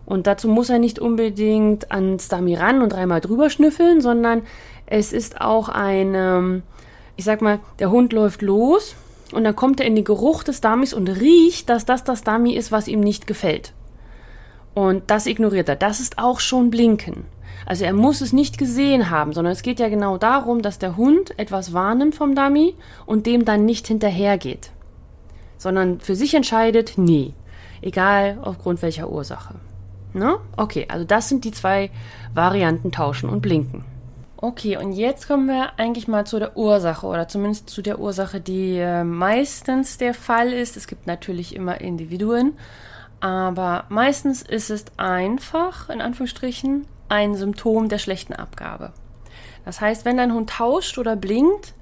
Und 0.06 0.28
dazu 0.28 0.48
muss 0.48 0.70
er 0.70 0.80
nicht 0.80 1.00
unbedingt 1.00 1.92
ans 1.92 2.28
Dummy 2.28 2.56
ran 2.56 2.82
und 2.82 2.92
dreimal 2.92 3.22
drüber 3.22 3.50
schnüffeln, 3.50 4.02
sondern 4.02 4.44
es 4.86 5.14
ist 5.14 5.42
auch 5.42 5.70
ein, 5.70 6.14
ähm, 6.16 6.64
ich 7.16 7.26
sag 7.26 7.42
mal, 7.42 7.60
der 7.80 7.90
Hund 7.90 8.14
läuft 8.14 8.42
los 8.42 8.96
und 9.32 9.44
dann 9.46 9.56
kommt 9.56 9.80
er 9.80 9.86
in 9.86 9.96
den 9.96 10.04
Geruch 10.04 10.44
des 10.44 10.62
Dummies 10.62 10.94
und 10.94 11.08
riecht, 11.08 11.70
dass 11.70 11.86
das 11.86 12.04
das 12.04 12.24
Dummy 12.24 12.54
ist, 12.54 12.72
was 12.72 12.88
ihm 12.88 13.00
nicht 13.00 13.28
gefällt. 13.28 13.74
Und 14.74 15.04
das 15.08 15.26
ignoriert 15.26 15.70
er. 15.70 15.76
Das 15.76 16.00
ist 16.00 16.18
auch 16.18 16.40
schon 16.40 16.70
Blinken. 16.70 17.26
Also 17.66 17.86
er 17.86 17.94
muss 17.94 18.22
es 18.22 18.34
nicht 18.34 18.58
gesehen 18.58 19.10
haben, 19.10 19.34
sondern 19.34 19.54
es 19.54 19.62
geht 19.62 19.80
ja 19.80 19.88
genau 19.88 20.18
darum, 20.18 20.62
dass 20.62 20.80
der 20.80 20.98
Hund 20.98 21.38
etwas 21.40 21.74
wahrnimmt 21.74 22.16
vom 22.16 22.36
Dummy 22.36 22.76
und 23.06 23.26
dem 23.26 23.46
dann 23.46 23.66
nicht 23.66 23.88
hinterhergeht 23.88 24.72
sondern 25.64 26.00
für 26.02 26.16
sich 26.16 26.36
entscheidet, 26.36 26.94
nee, 26.98 27.34
egal 27.82 28.38
aufgrund 28.42 28.82
welcher 28.84 29.10
Ursache. 29.10 29.56
Ne? 30.14 30.38
Okay, 30.58 30.86
also 30.90 31.06
das 31.06 31.30
sind 31.30 31.46
die 31.46 31.52
zwei 31.52 31.90
Varianten 32.36 32.92
tauschen 32.92 33.30
und 33.30 33.42
blinken. 33.42 33.84
Okay, 34.38 34.78
und 34.78 34.92
jetzt 34.92 35.28
kommen 35.28 35.48
wir 35.48 35.80
eigentlich 35.80 36.10
mal 36.10 36.28
zu 36.28 36.38
der 36.38 36.58
Ursache 36.58 37.08
oder 37.08 37.30
zumindest 37.30 37.70
zu 37.70 37.82
der 37.82 38.00
Ursache, 38.00 38.42
die 38.42 38.78
äh, 38.78 39.06
meistens 39.06 39.98
der 39.98 40.14
Fall 40.14 40.52
ist. 40.52 40.76
Es 40.76 40.88
gibt 40.88 41.08
natürlich 41.08 41.56
immer 41.56 41.80
Individuen, 41.80 42.54
aber 43.24 43.86
meistens 43.88 44.42
ist 44.42 44.70
es 44.70 44.84
einfach, 44.98 45.90
in 45.90 46.02
Anführungsstrichen, 46.02 46.86
ein 47.08 47.36
Symptom 47.36 47.88
der 47.88 47.98
schlechten 47.98 48.34
Abgabe. 48.34 48.92
Das 49.64 49.80
heißt, 49.80 50.04
wenn 50.04 50.18
dein 50.18 50.34
Hund 50.34 50.50
tauscht 50.50 50.98
oder 50.98 51.16
blinkt, 51.16 51.74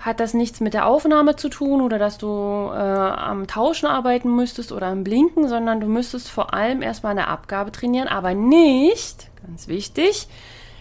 hat 0.00 0.18
das 0.18 0.34
nichts 0.34 0.58
mit 0.58 0.74
der 0.74 0.88
Aufnahme 0.88 1.36
zu 1.36 1.48
tun 1.50 1.82
oder 1.82 2.00
dass 2.00 2.18
du 2.18 2.26
äh, 2.26 2.74
am 2.74 3.46
Tauschen 3.46 3.86
arbeiten 3.86 4.34
müsstest 4.34 4.72
oder 4.72 4.88
am 4.88 5.04
Blinken, 5.04 5.46
sondern 5.48 5.78
du 5.78 5.86
müsstest 5.86 6.28
vor 6.28 6.52
allem 6.52 6.82
erstmal 6.82 7.12
eine 7.12 7.28
Abgabe 7.28 7.70
trainieren, 7.70 8.08
aber 8.08 8.34
nicht, 8.34 9.30
ganz 9.46 9.68
wichtig, 9.68 10.26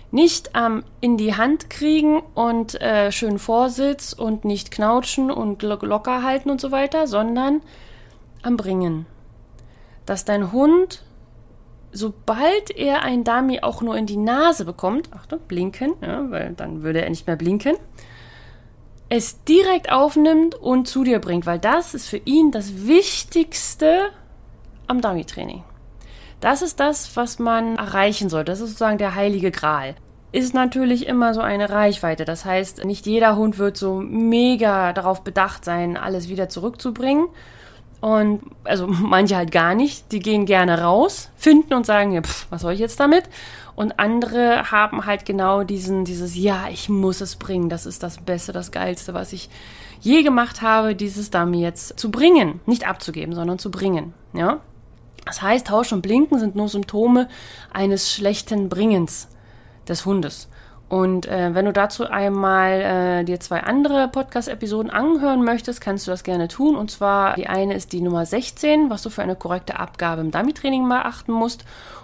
nicht 0.09 0.49
ähm, 0.55 0.83
in 0.99 1.17
die 1.17 1.35
Hand 1.35 1.69
kriegen 1.69 2.23
und 2.33 2.81
äh, 2.81 3.11
schön 3.11 3.37
Vorsitz 3.37 4.13
und 4.13 4.45
nicht 4.45 4.71
knautschen 4.71 5.29
und 5.29 5.61
locker 5.61 6.23
halten 6.23 6.49
und 6.49 6.59
so 6.59 6.71
weiter, 6.71 7.05
sondern 7.05 7.61
am 8.41 8.57
Bringen. 8.57 9.05
Dass 10.05 10.25
dein 10.25 10.51
Hund, 10.51 11.03
sobald 11.91 12.71
er 12.71 13.03
ein 13.03 13.23
Dummy 13.23 13.59
auch 13.61 13.81
nur 13.81 13.95
in 13.97 14.05
die 14.05 14.17
Nase 14.17 14.65
bekommt, 14.65 15.09
Achtung, 15.13 15.39
blinken, 15.47 15.93
ja, 16.01 16.29
weil 16.29 16.53
dann 16.53 16.83
würde 16.83 17.01
er 17.01 17.09
nicht 17.09 17.27
mehr 17.27 17.35
blinken, 17.35 17.75
es 19.09 19.43
direkt 19.43 19.91
aufnimmt 19.91 20.55
und 20.55 20.87
zu 20.87 21.03
dir 21.03 21.19
bringt, 21.19 21.45
weil 21.45 21.59
das 21.59 21.93
ist 21.93 22.07
für 22.07 22.21
ihn 22.23 22.51
das 22.51 22.87
Wichtigste 22.87 24.09
am 24.87 25.01
Dummy-Training. 25.01 25.63
Das 26.39 26.61
ist 26.61 26.79
das, 26.79 27.15
was 27.15 27.37
man 27.37 27.75
erreichen 27.75 28.29
sollte. 28.29 28.51
Das 28.51 28.61
ist 28.61 28.69
sozusagen 28.69 28.97
der 28.97 29.13
heilige 29.13 29.51
Gral. 29.51 29.95
Ist 30.31 30.53
natürlich 30.53 31.07
immer 31.07 31.33
so 31.33 31.41
eine 31.41 31.69
Reichweite. 31.69 32.23
Das 32.23 32.45
heißt, 32.45 32.85
nicht 32.85 33.05
jeder 33.05 33.35
Hund 33.35 33.57
wird 33.57 33.75
so 33.75 33.95
mega 33.95 34.93
darauf 34.93 35.23
bedacht 35.23 35.65
sein, 35.65 35.97
alles 35.97 36.29
wieder 36.29 36.47
zurückzubringen. 36.47 37.27
Und 38.01 38.41
also 38.65 38.87
manche 38.87 39.37
halt 39.37 39.51
gar 39.51 39.73
nicht, 39.75 40.11
die 40.11 40.19
gehen 40.19 40.45
gerne 40.45 40.81
raus, 40.81 41.29
finden 41.37 41.73
und 41.73 41.85
sagen, 41.85 42.11
ja, 42.11 42.21
pff, 42.21 42.47
was 42.49 42.61
soll 42.61 42.73
ich 42.73 42.79
jetzt 42.79 42.99
damit? 42.99 43.23
Und 43.75 43.99
andere 43.99 44.71
haben 44.71 45.05
halt 45.05 45.25
genau 45.25 45.63
diesen, 45.63 46.03
dieses, 46.03 46.35
ja, 46.35 46.67
ich 46.69 46.89
muss 46.89 47.21
es 47.21 47.37
bringen, 47.37 47.69
das 47.69 47.85
ist 47.85 48.03
das 48.03 48.17
Beste, 48.17 48.51
das 48.51 48.71
Geilste, 48.71 49.13
was 49.13 49.31
ich 49.31 49.49
je 50.01 50.23
gemacht 50.23 50.61
habe, 50.61 50.95
dieses 50.95 51.29
Dummy 51.29 51.61
jetzt 51.61 51.97
zu 51.97 52.11
bringen. 52.11 52.59
Nicht 52.65 52.87
abzugeben, 52.87 53.33
sondern 53.33 53.59
zu 53.59 53.71
bringen. 53.71 54.13
Ja? 54.33 54.59
Das 55.25 55.41
heißt, 55.41 55.67
Tausch 55.67 55.93
und 55.93 56.01
Blinken 56.01 56.39
sind 56.39 56.55
nur 56.55 56.67
Symptome 56.67 57.29
eines 57.71 58.11
schlechten 58.11 58.67
Bringens 58.67 59.29
des 59.87 60.05
Hundes. 60.05 60.49
Und 60.91 61.25
äh, 61.27 61.55
wenn 61.55 61.63
du 61.63 61.71
dazu 61.71 62.09
einmal 62.09 63.21
äh, 63.21 63.23
dir 63.23 63.39
zwei 63.39 63.61
andere 63.61 64.09
Podcast-Episoden 64.09 64.91
anhören 64.91 65.41
möchtest, 65.41 65.79
kannst 65.79 66.05
du 66.05 66.11
das 66.11 66.25
gerne 66.25 66.49
tun. 66.49 66.75
Und 66.75 66.91
zwar 66.91 67.35
die 67.35 67.47
eine 67.47 67.75
ist 67.75 67.93
die 67.93 68.01
Nummer 68.01 68.25
16, 68.25 68.89
was 68.89 69.01
du 69.01 69.09
für 69.09 69.21
eine 69.21 69.37
korrekte 69.37 69.79
Abgabe 69.79 70.19
im 70.19 70.31
Dummy-Training 70.31 70.89
beachten 70.89 71.31
musst. 71.31 71.63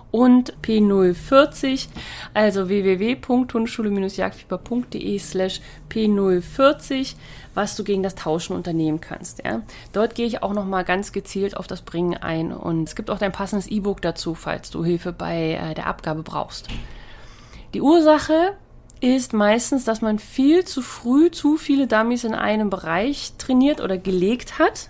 Und 0.10 0.54
P040, 0.64 1.90
also 2.34 2.70
www.hundeschule-jagdfieber.de 2.70 5.20
slash 5.20 5.60
P040, 5.90 7.16
was 7.56 7.76
du 7.76 7.84
gegen 7.84 8.04
das 8.04 8.16
Tauschen 8.16 8.56
unternehmen 8.56 9.02
kannst. 9.02 9.44
Ja. 9.44 9.64
Dort 9.92 10.16
gehe 10.16 10.28
ich 10.28 10.44
auch 10.44 10.54
nochmal 10.54 10.86
ganz 10.86 11.12
gezielt 11.12 11.58
auf 11.58 11.68
das 11.68 11.82
Bringen 11.82 12.16
ein. 12.16 12.54
Und 12.54 12.88
es 12.88 12.96
gibt 12.96 13.10
auch 13.10 13.20
dein 13.20 13.34
passendes 13.34 13.68
E-Book 13.68 14.02
dazu, 14.02 14.34
falls 14.34 14.70
du 14.70 14.86
Hilfe 14.86 15.12
bei 15.12 15.60
äh, 15.62 15.74
der 15.74 15.88
Abgabe 15.88 16.24
brauchst. 16.24 16.70
Die 17.74 17.82
Ursache 17.82 18.54
ist 19.02 19.34
meistens, 19.34 19.84
dass 19.84 20.02
man 20.02 20.20
viel 20.20 20.66
zu 20.66 20.82
früh 20.82 21.32
zu 21.32 21.58
viele 21.58 21.88
Dummies 21.88 22.24
in 22.24 22.34
einem 22.34 22.70
Bereich 22.70 23.34
trainiert 23.38 23.82
oder 23.82 23.98
gelegt 23.98 24.60
hat. 24.60 24.90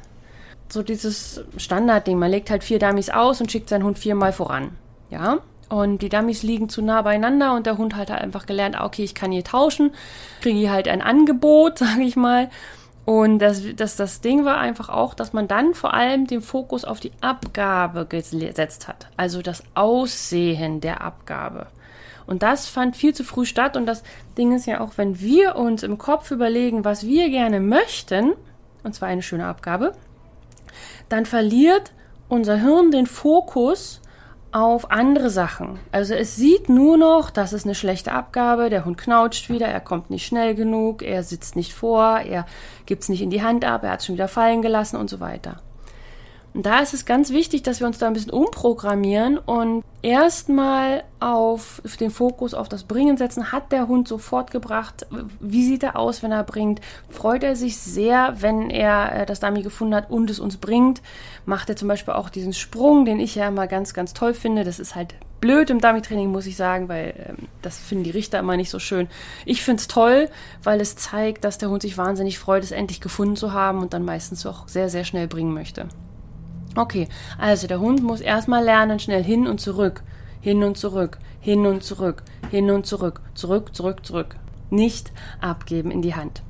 So 0.70 0.84
dieses 0.84 1.44
Standardding, 1.58 2.20
man 2.20 2.32
legt 2.32 2.50
halt 2.50 2.64
vier 2.64 2.80
Dummies 2.80 3.10
aus 3.10 3.40
und 3.42 3.52
schickt 3.52 3.70
seinen 3.70 3.84
Hund 3.84 3.98
viermal 3.98 4.34
voran. 4.34 4.72
Ja, 5.10 5.40
und 5.70 6.02
die 6.02 6.10
Dummies 6.10 6.44
liegen 6.44 6.70
zu 6.70 6.82
nah 6.82 7.02
beieinander 7.02 7.54
und 7.54 7.66
der 7.66 7.78
Hund 7.78 7.96
hat 7.96 8.10
halt 8.10 8.22
einfach 8.22 8.46
gelernt, 8.46 8.80
ah, 8.80 8.86
okay, 8.86 9.04
ich 9.04 9.16
kann 9.16 9.32
hier 9.32 9.44
tauschen, 9.44 9.92
kriege 10.42 10.58
hier 10.58 10.72
halt 10.72 10.88
ein 10.88 11.02
Angebot, 11.02 11.78
sage 11.80 12.04
ich 12.04 12.16
mal. 12.16 12.50
Und 13.06 13.40
das, 13.40 13.62
das, 13.76 13.96
das 13.96 14.20
Ding 14.20 14.44
war 14.44 14.58
einfach 14.58 14.90
auch, 14.90 15.14
dass 15.14 15.32
man 15.32 15.48
dann 15.48 15.74
vor 15.74 15.94
allem 15.94 16.28
den 16.28 16.42
Fokus 16.42 16.84
auf 16.84 17.00
die 17.00 17.14
Abgabe 17.22 18.06
gesetzt 18.06 18.90
hat. 18.90 19.08
Also 19.16 19.42
das 19.42 19.64
Aussehen 19.76 20.82
der 20.82 21.02
Abgabe. 21.02 21.68
Und 22.28 22.44
das 22.44 22.68
fand 22.68 22.96
viel 22.96 23.16
zu 23.16 23.24
früh 23.24 23.46
statt. 23.46 23.76
Und 23.76 23.86
das 23.86 24.04
Ding 24.38 24.54
ist 24.54 24.68
ja 24.68 24.82
auch, 24.82 24.92
wenn 24.98 25.20
wir 25.20 25.56
uns 25.56 25.82
im 25.82 25.98
Kopf 25.98 26.30
überlegen, 26.30 26.86
was 26.86 27.06
wir 27.06 27.30
gerne 27.30 27.60
möchten, 27.60 28.34
und 28.84 28.94
zwar 28.94 29.08
eine 29.08 29.24
schöne 29.24 29.48
Abgabe, 29.48 29.94
dann 31.10 31.26
verliert 31.26 31.94
unser 32.30 32.58
Hirn 32.58 32.92
den 32.92 33.08
Fokus 33.08 34.02
auf 34.52 34.92
andere 34.92 35.30
Sachen. 35.30 35.80
Also 35.92 36.14
es 36.14 36.36
sieht 36.36 36.70
nur 36.70 36.98
noch, 36.98 37.30
das 37.30 37.54
ist 37.54 37.66
eine 37.66 37.76
schlechte 37.76 38.12
Abgabe, 38.12 38.70
der 38.70 38.86
Hund 38.86 38.98
knautscht 38.98 39.50
wieder, 39.50 39.68
er 39.68 39.82
kommt 39.82 40.10
nicht 40.10 40.26
schnell 40.26 40.56
genug, 40.56 41.04
er 41.04 41.24
sitzt 41.24 41.56
nicht 41.56 41.74
vor, 41.74 42.20
er 42.20 42.46
gibt 42.86 43.04
es 43.04 43.10
nicht 43.10 43.22
in 43.22 43.30
die 43.30 43.44
Hand 43.44 43.66
ab, 43.66 43.84
er 43.84 43.92
hat 43.92 44.00
es 44.00 44.06
schon 44.06 44.16
wieder 44.16 44.28
fallen 44.28 44.62
gelassen 44.62 44.98
und 44.98 45.10
so 45.10 45.20
weiter. 45.20 45.62
Und 46.58 46.66
da 46.66 46.80
ist 46.80 46.96
es 46.96 47.06
ganz 47.06 47.30
wichtig, 47.30 47.62
dass 47.62 47.82
wir 47.82 47.86
uns 47.86 48.00
da 48.00 48.08
ein 48.08 48.14
bisschen 48.14 48.32
umprogrammieren 48.32 49.38
und 49.38 49.84
erstmal 50.02 51.04
auf 51.20 51.84
den 52.00 52.10
Fokus 52.10 52.56
auf 52.56 52.68
das 52.68 52.84
Bringen 52.84 53.16
setzen. 53.16 53.52
Hat 53.52 53.72
der 53.72 53.88
Hund 53.88 54.08
sofort 54.08 54.50
gebracht? 54.50 55.06
Wie 55.40 55.64
sieht 55.64 55.84
er 55.84 55.96
aus, 55.96 56.24
wenn 56.24 56.32
er 56.32 56.44
bringt? 56.44 56.82
Freut 57.12 57.44
er 57.44 57.56
sich 57.56 57.78
sehr, 57.78 58.42
wenn 58.42 58.72
er 58.72 59.22
äh, 59.22 59.26
das 59.28 59.40
Dummy 59.40 59.62
gefunden 59.62 59.94
hat 59.94 60.10
und 60.10 60.32
es 60.32 60.40
uns 60.40 60.58
bringt? 60.58 61.04
Macht 61.46 61.70
er 61.70 61.76
zum 61.76 61.90
Beispiel 61.90 62.16
auch 62.16 62.30
diesen 62.30 62.54
Sprung, 62.54 63.06
den 63.06 63.20
ich 63.20 63.36
ja 63.36 63.48
immer 63.48 63.68
ganz, 63.68 63.94
ganz 63.94 64.16
toll 64.16 64.34
finde. 64.34 64.64
Das 64.64 64.80
ist 64.80 64.96
halt 64.96 65.14
blöd 65.40 65.70
im 65.70 65.80
Dummy-Training, 65.80 66.32
muss 66.32 66.48
ich 66.48 66.56
sagen, 66.56 66.90
weil 66.90 67.14
ähm, 67.24 67.48
das 67.62 67.78
finden 67.78 68.04
die 68.04 68.10
Richter 68.10 68.40
immer 68.40 68.58
nicht 68.58 68.72
so 68.72 68.80
schön. 68.80 69.10
Ich 69.46 69.62
finde 69.62 69.82
es 69.82 69.88
toll, 69.88 70.28
weil 70.64 70.82
es 70.82 70.96
zeigt, 70.96 71.44
dass 71.44 71.60
der 71.60 71.70
Hund 71.70 71.84
sich 71.84 72.00
wahnsinnig 72.00 72.40
freut, 72.40 72.64
es 72.64 72.72
endlich 72.72 73.00
gefunden 73.00 73.36
zu 73.36 73.54
haben 73.54 73.84
und 73.84 73.94
dann 73.94 74.04
meistens 74.04 74.44
auch 74.48 74.68
sehr, 74.68 74.90
sehr 74.90 75.04
schnell 75.04 75.28
bringen 75.28 75.54
möchte. 75.54 75.88
Okay, 76.78 77.08
also 77.40 77.66
der 77.66 77.80
Hund 77.80 78.04
muss 78.04 78.22
erstmal 78.22 78.64
lernen, 78.64 79.00
schnell 79.00 79.24
hin 79.24 79.48
und 79.48 79.60
zurück, 79.60 80.04
hin 80.42 80.64
und 80.64 80.78
zurück, 80.78 81.18
hin 81.40 81.66
und 81.66 81.84
zurück, 81.84 82.22
hin 82.52 82.70
und 82.70 82.86
zurück, 82.86 83.20
zurück, 83.34 83.76
zurück, 83.76 84.06
zurück. 84.06 84.36
Nicht 84.70 85.12
abgeben 85.42 85.90
in 85.90 86.04
die 86.04 86.14
Hand. 86.14 86.44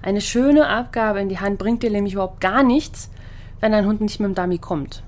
Eine 0.00 0.20
schöne 0.20 0.68
Abgabe 0.68 1.20
in 1.20 1.28
die 1.28 1.40
Hand 1.40 1.58
bringt 1.58 1.82
dir 1.82 1.90
nämlich 1.90 2.12
überhaupt 2.12 2.40
gar 2.40 2.62
nichts, 2.62 3.10
wenn 3.58 3.72
dein 3.72 3.84
Hund 3.84 4.00
nicht 4.00 4.20
mit 4.20 4.28
dem 4.28 4.34
Dummy 4.36 4.58
kommt 4.58 5.02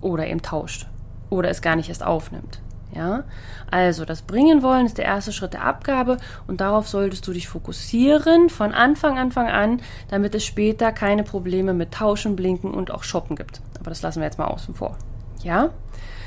oder 0.00 0.26
eben 0.26 0.40
tauscht 0.40 0.86
oder 1.28 1.50
es 1.50 1.60
gar 1.60 1.76
nicht 1.76 1.90
erst 1.90 2.02
aufnimmt. 2.02 2.58
Ja, 2.92 3.22
also 3.70 4.04
das 4.04 4.22
Bringen 4.22 4.62
wollen 4.62 4.86
ist 4.86 4.98
der 4.98 5.04
erste 5.04 5.32
Schritt 5.32 5.52
der 5.52 5.64
Abgabe 5.64 6.16
und 6.48 6.60
darauf 6.60 6.88
solltest 6.88 7.26
du 7.26 7.32
dich 7.32 7.48
fokussieren 7.48 8.50
von 8.50 8.74
Anfang 8.74 9.16
Anfang 9.16 9.48
an, 9.48 9.80
damit 10.08 10.34
es 10.34 10.44
später 10.44 10.90
keine 10.90 11.22
Probleme 11.22 11.72
mit 11.72 11.92
Tauschen, 11.92 12.34
Blinken 12.34 12.74
und 12.74 12.90
auch 12.90 13.04
Shoppen 13.04 13.36
gibt. 13.36 13.60
Aber 13.78 13.90
das 13.90 14.02
lassen 14.02 14.20
wir 14.20 14.26
jetzt 14.26 14.38
mal 14.38 14.48
außen 14.48 14.74
vor. 14.74 14.96
Ja? 15.42 15.70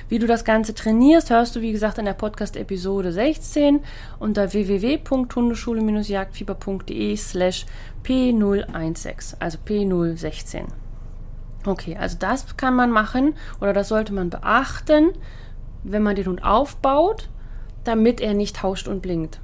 Wie 0.10 0.20
du 0.20 0.27
das 0.27 0.43
Ganze 0.46 0.74
trainierst, 0.74 1.32
hörst 1.32 1.55
du 1.55 1.62
wie 1.62 1.72
gesagt 1.72 1.98
in 1.98 2.03
der 2.05 2.13
Podcast-Episode 2.13 3.12
16 3.12 3.79
unter 4.20 4.53
www.hundeschule-jagdfieber.de 4.53 7.17
slash 7.17 7.65
P016, 8.03 9.36
also 9.39 9.58
P016. 9.65 10.65
Okay, 11.65 11.98
also 11.98 12.17
das 12.20 12.58
kann 12.58 12.75
man 12.75 12.91
machen 12.91 13.36
oder 13.62 13.72
das 13.74 13.88
sollte 13.88 14.13
man 14.13 14.29
beachten, 14.29 15.12
wenn 15.83 16.03
man 16.03 16.15
den 16.15 16.27
Hund 16.27 16.43
aufbaut, 16.43 17.29
damit 17.83 18.21
er 18.21 18.33
nicht 18.33 18.57
tauscht 18.57 18.87
und 18.87 19.01
blinkt. 19.01 19.39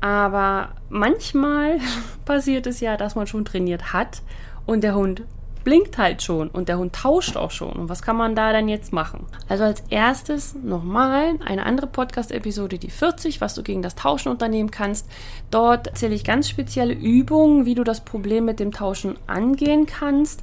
Aber 0.00 0.70
manchmal 0.88 1.78
passiert 2.24 2.66
es 2.66 2.80
ja, 2.80 2.96
dass 2.96 3.14
man 3.14 3.26
schon 3.26 3.44
trainiert 3.44 3.92
hat 3.92 4.22
und 4.66 4.82
der 4.82 4.94
Hund 4.94 5.22
blinkt 5.64 5.98
halt 5.98 6.22
schon 6.22 6.48
und 6.48 6.68
der 6.68 6.78
Hund 6.78 6.94
tauscht 6.94 7.36
auch 7.36 7.50
schon. 7.50 7.72
Und 7.72 7.88
was 7.90 8.00
kann 8.00 8.16
man 8.16 8.34
da 8.34 8.52
dann 8.52 8.68
jetzt 8.68 8.92
machen? 8.92 9.26
Also 9.48 9.64
als 9.64 9.82
erstes 9.90 10.54
nochmal 10.54 11.34
eine 11.44 11.66
andere 11.66 11.86
Podcast-Episode, 11.86 12.78
die 12.78 12.90
40, 12.90 13.40
was 13.40 13.54
du 13.54 13.62
gegen 13.62 13.82
das 13.82 13.94
Tauschen 13.94 14.30
unternehmen 14.30 14.70
kannst. 14.70 15.06
Dort 15.50 15.88
erzähle 15.88 16.14
ich 16.14 16.24
ganz 16.24 16.48
spezielle 16.48 16.94
Übungen, 16.94 17.66
wie 17.66 17.74
du 17.74 17.84
das 17.84 18.02
Problem 18.02 18.46
mit 18.46 18.60
dem 18.60 18.72
Tauschen 18.72 19.16
angehen 19.26 19.84
kannst 19.84 20.42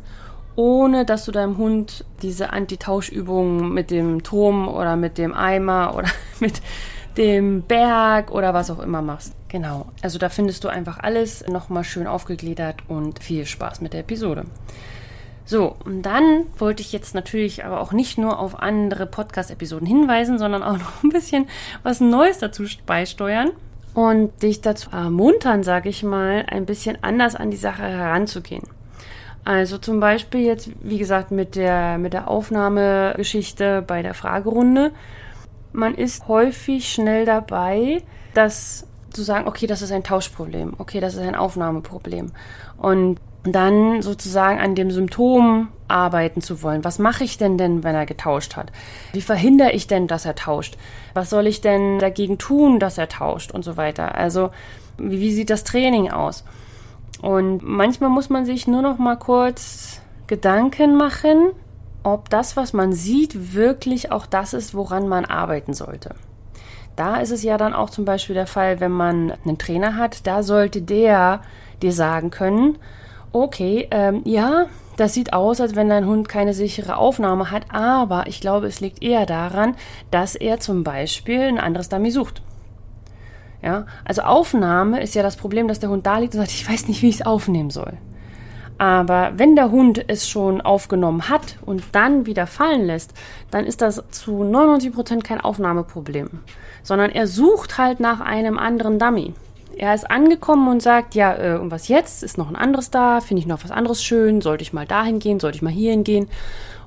ohne 0.56 1.06
dass 1.06 1.26
du 1.26 1.32
deinem 1.32 1.58
Hund 1.58 2.06
diese 2.22 2.52
Antitauschübungen 2.52 3.74
mit 3.74 3.92
dem 3.92 4.24
Turm 4.24 4.68
oder 4.68 4.96
mit 4.96 5.18
dem 5.18 5.34
Eimer 5.34 5.96
oder 5.96 6.10
mit 6.40 6.62
dem 7.18 7.62
Berg 7.62 8.32
oder 8.32 8.54
was 8.54 8.70
auch 8.72 8.80
immer 8.80 9.02
machst. 9.02 9.34
Genau. 9.48 9.86
Also 10.02 10.20
da 10.20 10.30
findest 10.30 10.64
du 10.64 10.68
einfach 10.68 11.00
alles 11.00 11.48
nochmal 11.48 11.84
schön 11.84 12.08
aufgegliedert 12.08 12.78
und 12.88 13.24
viel 13.24 13.46
Spaß 13.46 13.82
mit 13.82 13.94
der 13.94 14.02
Episode. 14.02 14.46
So, 15.46 15.76
und 15.86 16.02
dann 16.02 16.48
wollte 16.58 16.82
ich 16.82 16.92
jetzt 16.92 17.14
natürlich 17.14 17.64
aber 17.64 17.80
auch 17.80 17.92
nicht 17.92 18.18
nur 18.18 18.40
auf 18.40 18.60
andere 18.60 19.06
Podcast-Episoden 19.06 19.86
hinweisen, 19.86 20.40
sondern 20.40 20.64
auch 20.64 20.78
noch 20.78 21.04
ein 21.04 21.10
bisschen 21.10 21.48
was 21.84 22.02
Neues 22.02 22.40
dazu 22.40 22.64
beisteuern 22.86 23.52
und 23.94 24.42
dich 24.42 24.62
dazu 24.62 24.90
ermuntern, 24.90 25.64
sage 25.64 25.90
ich 25.90 26.04
mal, 26.04 26.46
ein 26.50 26.66
bisschen 26.66 26.98
anders 27.02 27.36
an 27.36 27.52
die 27.52 27.58
Sache 27.58 27.84
heranzugehen. 27.84 28.64
Also 29.46 29.78
zum 29.78 30.00
Beispiel 30.00 30.42
jetzt, 30.42 30.72
wie 30.82 30.98
gesagt, 30.98 31.30
mit 31.30 31.56
der, 31.56 32.00
mit 32.00 32.14
der 32.14 32.28
Aufnahmegeschichte 32.28 33.84
bei 33.86 34.02
der 34.02 34.16
Fragerunde. 34.16 34.92
Man 35.72 35.94
ist 35.94 36.28
häufig 36.28 36.92
schnell 36.92 37.26
dabei, 37.26 38.02
das 38.34 38.88
zu 39.12 39.22
sagen, 39.22 39.48
okay, 39.48 39.68
das 39.68 39.82
ist 39.84 39.92
ein 39.92 40.04
Tauschproblem, 40.04 40.74
okay, 40.80 41.00
das 41.00 41.14
ist 41.14 41.22
ein 41.22 41.36
Aufnahmeproblem. 41.36 42.32
Und 42.78 43.20
dann 43.44 44.02
sozusagen 44.02 44.60
an 44.60 44.74
dem 44.74 44.90
Symptom 44.90 45.70
arbeiten 45.88 46.42
zu 46.42 46.64
wollen. 46.64 46.84
Was 46.84 46.98
mache 46.98 47.24
ich 47.24 47.38
denn 47.38 47.60
denn, 47.60 47.84
wenn 47.84 47.94
er 47.94 48.08
getauscht 48.08 48.56
hat? 48.56 48.72
Wie 49.14 49.22
verhindere 49.22 49.72
ich 49.72 49.86
denn, 49.86 50.08
dass 50.08 50.26
er 50.26 50.34
tauscht? 50.34 50.78
Was 51.14 51.30
soll 51.30 51.46
ich 51.46 51.62
denn 51.62 52.00
dagegen 52.00 52.40
tun, 52.40 52.80
dass 52.80 52.98
er 52.98 53.08
tauscht 53.08 53.52
und 53.52 53.64
so 53.64 53.78
weiter? 53.78 54.16
Also, 54.16 54.50
wie, 54.98 55.20
wie 55.20 55.32
sieht 55.32 55.52
das 55.52 55.64
Training 55.64 56.10
aus? 56.10 56.44
Und 57.22 57.64
manchmal 57.64 58.10
muss 58.10 58.30
man 58.30 58.46
sich 58.46 58.68
nur 58.68 58.82
noch 58.82 58.98
mal 58.98 59.16
kurz 59.16 60.02
Gedanken 60.28 60.96
machen, 60.96 61.52
ob 62.04 62.30
das, 62.30 62.56
was 62.56 62.74
man 62.74 62.94
sieht, 62.94 63.54
wirklich 63.56 64.12
auch 64.12 64.26
das 64.26 64.54
ist, 64.54 64.76
woran 64.76 65.08
man 65.08 65.26
arbeiten 65.26 65.74
sollte. 65.74 66.16
Da 66.96 67.18
ist 67.18 67.32
es 67.32 67.44
ja 67.44 67.58
dann 67.58 67.74
auch 67.74 67.90
zum 67.90 68.06
Beispiel 68.06 68.36
der 68.36 68.48
Fall, 68.48 68.80
wenn 68.80 68.92
man 68.92 69.34
einen 69.44 69.58
Trainer 69.58 69.98
hat, 69.98 70.26
da 70.28 70.44
sollte 70.44 70.82
der 70.82 71.42
dir 71.82 71.92
sagen 71.92 72.32
können, 72.32 72.78
okay, 73.32 73.88
ähm, 73.92 74.22
ja, 74.24 74.68
das 74.96 75.14
sieht 75.14 75.34
aus, 75.34 75.60
als 75.60 75.76
wenn 75.76 75.90
dein 75.90 76.06
Hund 76.06 76.30
keine 76.30 76.54
sichere 76.54 76.96
Aufnahme 76.96 77.52
hat, 77.52 77.64
aber 77.70 78.28
ich 78.28 78.40
glaube, 78.40 78.68
es 78.68 78.80
liegt 78.80 79.04
eher 79.04 79.26
daran, 79.26 79.76
dass 80.10 80.36
er 80.36 80.62
zum 80.62 80.86
Beispiel 80.86 81.42
ein 81.42 81.60
anderes 81.60 81.90
Dummy 81.90 82.12
sucht. 82.12 82.42
Ja, 83.66 83.88
also 84.06 84.22
Aufnahme 84.22 85.02
ist 85.02 85.16
ja 85.16 85.24
das 85.24 85.38
Problem, 85.38 85.68
dass 85.68 85.80
der 85.80 85.90
Hund 85.90 86.06
da 86.06 86.20
liegt 86.20 86.36
und 86.36 86.40
sagt, 86.40 86.52
ich 86.52 86.70
weiß 86.70 86.88
nicht, 86.88 87.02
wie 87.02 87.10
ich 87.10 87.16
es 87.16 87.26
aufnehmen 87.26 87.72
soll. 87.72 87.94
Aber 88.78 89.32
wenn 89.38 89.56
der 89.56 89.72
Hund 89.72 90.06
es 90.08 90.30
schon 90.30 90.62
aufgenommen 90.62 91.30
hat 91.30 91.58
und 91.66 91.82
dann 91.94 92.28
wieder 92.28 92.46
fallen 92.46 92.86
lässt, 92.86 93.16
dann 93.50 93.66
ist 93.66 93.82
das 93.82 94.04
zu 94.12 94.44
99 94.44 94.94
Prozent 94.94 95.24
kein 95.24 95.42
Aufnahmeproblem, 95.42 96.30
sondern 96.84 97.10
er 97.10 97.26
sucht 97.26 97.80
halt 97.80 98.00
nach 98.00 98.20
einem 98.20 98.60
anderen 98.60 99.00
Dummy. 99.00 99.34
Er 99.76 99.96
ist 99.96 100.12
angekommen 100.12 100.68
und 100.68 100.84
sagt, 100.84 101.16
ja, 101.16 101.36
äh, 101.36 101.58
und 101.58 101.72
was 101.72 101.88
jetzt? 101.88 102.22
Ist 102.22 102.38
noch 102.38 102.50
ein 102.50 102.56
anderes 102.56 102.92
da? 102.92 103.20
Finde 103.20 103.42
ich 103.42 103.48
noch 103.48 103.64
was 103.64 103.72
anderes 103.72 104.04
schön? 104.04 104.42
Sollte 104.42 104.62
ich 104.62 104.74
mal 104.74 104.86
dahin 104.86 105.18
gehen? 105.18 105.40
Sollte 105.40 105.56
ich 105.56 105.62
mal 105.64 105.74
hierhin 105.74 106.04
gehen? 106.04 106.28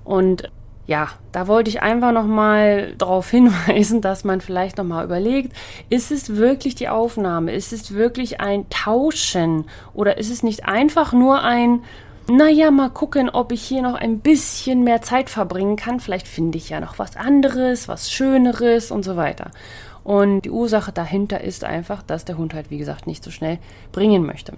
Und 0.04 0.50
ja, 0.88 1.09
da 1.33 1.47
wollte 1.47 1.68
ich 1.68 1.83
einfach 1.83 2.12
nochmal 2.12 2.95
darauf 2.97 3.30
hinweisen, 3.30 4.00
dass 4.00 4.25
man 4.25 4.40
vielleicht 4.40 4.78
nochmal 4.78 5.04
überlegt, 5.04 5.54
ist 5.90 6.11
es 6.11 6.37
wirklich 6.37 6.75
die 6.75 6.88
Aufnahme? 6.88 7.52
Ist 7.52 7.73
es 7.73 7.95
wirklich 7.95 8.40
ein 8.40 8.68
Tauschen? 8.71 9.66
Oder 9.92 10.16
ist 10.16 10.30
es 10.30 10.42
nicht 10.42 10.64
einfach 10.64 11.12
nur 11.12 11.42
ein, 11.42 11.85
naja, 12.26 12.71
mal 12.71 12.88
gucken, 12.88 13.28
ob 13.28 13.52
ich 13.52 13.62
hier 13.62 13.83
noch 13.83 13.95
ein 13.95 14.21
bisschen 14.21 14.83
mehr 14.83 15.02
Zeit 15.02 15.28
verbringen 15.28 15.76
kann. 15.76 16.00
Vielleicht 16.00 16.26
finde 16.26 16.57
ich 16.57 16.71
ja 16.71 16.80
noch 16.80 16.99
was 16.99 17.16
anderes, 17.16 17.87
was 17.87 18.11
Schöneres 18.11 18.90
und 18.90 19.04
so 19.04 19.14
weiter. 19.16 19.50
Und 20.04 20.42
die 20.42 20.50
Ursache 20.50 20.90
dahinter 20.90 21.42
ist 21.42 21.64
einfach, 21.64 22.02
dass 22.02 22.25
der 22.25 22.38
Hund 22.38 22.54
halt, 22.54 22.71
wie 22.71 22.78
gesagt, 22.78 23.07
nicht 23.07 23.23
so 23.23 23.30
schnell 23.30 23.59
bringen 23.92 24.25
möchte. 24.25 24.54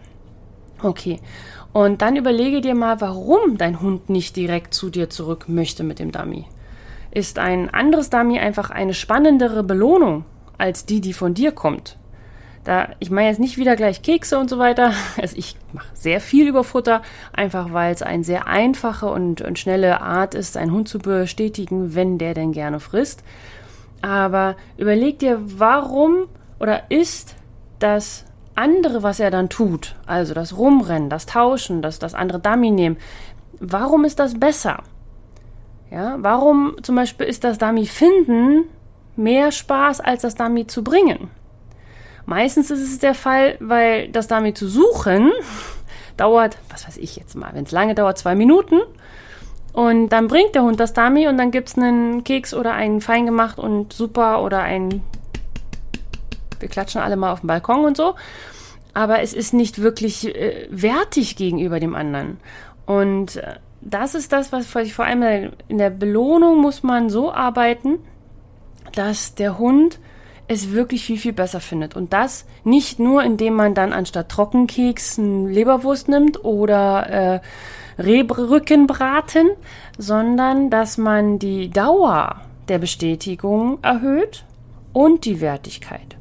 Okay. 0.83 1.21
Und 1.73 2.03
dann 2.03 2.17
überlege 2.17 2.61
dir 2.61 2.75
mal, 2.75 3.01
warum 3.01 3.57
dein 3.57 3.81
Hund 3.81 4.11
nicht 4.11 4.37
direkt 4.37 4.75
zu 4.75 4.91
dir 4.91 5.09
zurück 5.09 5.45
möchte 5.49 5.85
mit 5.85 5.99
dem 5.99 6.11
Dummy. 6.11 6.47
Ist 7.13 7.39
ein 7.39 7.71
anderes 7.71 8.11
Dummy 8.11 8.39
einfach 8.39 8.71
eine 8.71 8.95
spannendere 8.95 9.63
Belohnung 9.63 10.25
als 10.59 10.85
die, 10.85 11.01
die 11.01 11.13
von 11.13 11.35
dir 11.35 11.53
kommt? 11.53 11.97
Da, 12.65 12.91
ich 12.99 13.11
meine 13.11 13.29
jetzt 13.29 13.41
nicht 13.41 13.57
wieder 13.57 13.75
gleich 13.75 14.03
Kekse 14.03 14.39
und 14.39 14.51
so 14.51 14.59
weiter. 14.59 14.93
Also 15.21 15.37
ich 15.37 15.57
mache 15.73 15.89
sehr 15.95 16.21
viel 16.21 16.49
über 16.49 16.65
Futter, 16.65 17.03
einfach 17.33 17.73
weil 17.73 17.93
es 17.93 18.03
eine 18.03 18.25
sehr 18.25 18.47
einfache 18.47 19.07
und, 19.07 19.41
und 19.41 19.59
schnelle 19.59 20.01
Art 20.01 20.35
ist, 20.35 20.57
einen 20.57 20.73
Hund 20.73 20.89
zu 20.89 20.99
bestätigen, 20.99 21.95
wenn 21.95 22.19
der 22.19 22.35
denn 22.35 22.53
gerne 22.53 22.81
frisst. 22.81 23.23
Aber 24.03 24.57
überleg 24.77 25.19
dir, 25.19 25.41
warum 25.41 26.27
oder 26.59 26.91
ist 26.91 27.35
das 27.79 28.25
andere, 28.61 29.03
was 29.03 29.21
er 29.21 29.31
dann 29.31 29.49
tut, 29.49 29.97
also 30.07 30.35
das 30.35 30.57
Rumrennen, 30.57 31.11
das 31.11 31.27
Tauschen, 31.27 31.83
das, 31.83 31.99
das 31.99 32.15
andere 32.15 32.39
Dummy 32.39 32.71
nehmen, 32.71 32.97
warum 33.59 34.05
ist 34.05 34.19
das 34.19 34.39
besser? 34.39 34.83
Ja, 35.91 36.17
warum 36.21 36.77
zum 36.83 36.95
Beispiel 36.95 37.27
ist 37.27 37.43
das 37.43 37.59
Dummy 37.59 37.87
finden 37.87 38.65
mehr 39.17 39.51
Spaß 39.51 40.01
als 40.01 40.23
das 40.23 40.37
Dummy 40.37 40.67
zu 40.67 40.85
bringen? 40.85 41.31
Meistens 42.27 42.71
ist 42.71 42.83
es 42.83 42.99
der 43.01 43.15
Fall, 43.15 43.57
weil 43.59 44.09
das 44.09 44.29
Dummy 44.29 44.55
zu 44.55 44.69
suchen 44.69 45.33
dauert, 46.17 46.59
was 46.71 46.87
weiß 46.87 46.99
ich 46.99 47.17
jetzt 47.17 47.35
mal, 47.35 47.51
wenn 47.55 47.65
es 47.65 47.73
lange 47.73 47.97
dauert, 47.97 48.19
zwei 48.19 48.37
Minuten 48.37 48.81
und 49.73 50.09
dann 50.09 50.27
bringt 50.27 50.55
der 50.55 50.63
Hund 50.63 50.81
das 50.81 50.93
Dummy 50.93 51.29
und 51.29 51.39
dann 51.39 51.51
gibt 51.51 51.69
es 51.69 51.79
einen 51.79 52.25
Keks 52.25 52.55
oder 52.55 52.73
einen 52.75 53.01
fein 53.01 53.27
gemacht 53.27 53.59
und 53.59 53.93
super 53.93 54.43
oder 54.43 54.61
ein. 54.63 55.03
Wir 56.61 56.69
klatschen 56.69 57.01
alle 57.01 57.17
mal 57.17 57.33
auf 57.33 57.41
dem 57.41 57.49
Balkon 57.49 57.85
und 57.85 57.97
so. 57.97 58.15
Aber 58.95 59.21
es 59.21 59.33
ist 59.35 59.53
nicht 59.55 59.81
wirklich 59.81 60.35
äh, 60.35 60.67
wertig 60.71 61.37
gegenüber 61.37 61.81
dem 61.81 61.95
anderen. 61.95 62.39
Und 62.87 63.37
äh, 63.37 63.55
das 63.81 64.15
ist 64.15 64.33
das, 64.33 64.53
was 64.53 64.75
ich 64.77 64.95
vor 64.95 65.05
allem 65.05 65.53
in 65.69 65.79
der 65.79 65.91
Belohnung 65.91 66.61
muss 66.61 66.83
man 66.83 67.09
so 67.09 67.33
arbeiten, 67.33 67.99
dass 68.93 69.35
der 69.35 69.59
Hund 69.59 70.01
es 70.49 70.73
wirklich 70.73 71.05
viel, 71.05 71.17
viel 71.17 71.33
besser 71.33 71.61
findet. 71.61 71.95
Und 71.95 72.13
das 72.13 72.45
nicht 72.65 72.99
nur, 72.99 73.23
indem 73.23 73.55
man 73.55 73.75
dann 73.75 73.93
anstatt 73.93 74.29
Trockenkeks 74.29 75.19
einen 75.19 75.49
Leberwurst 75.49 76.09
nimmt 76.09 76.45
oder 76.45 77.09
äh, 77.09 77.41
Rebrückenbraten, 78.03 79.51
sondern 79.97 80.69
dass 80.69 80.99
man 80.99 81.39
die 81.39 81.71
Dauer 81.71 82.41
der 82.69 82.79
Bestätigung 82.79 83.79
erhöht 83.83 84.45
und 84.93 85.25
die 85.25 85.41
Wertigkeit. 85.41 86.17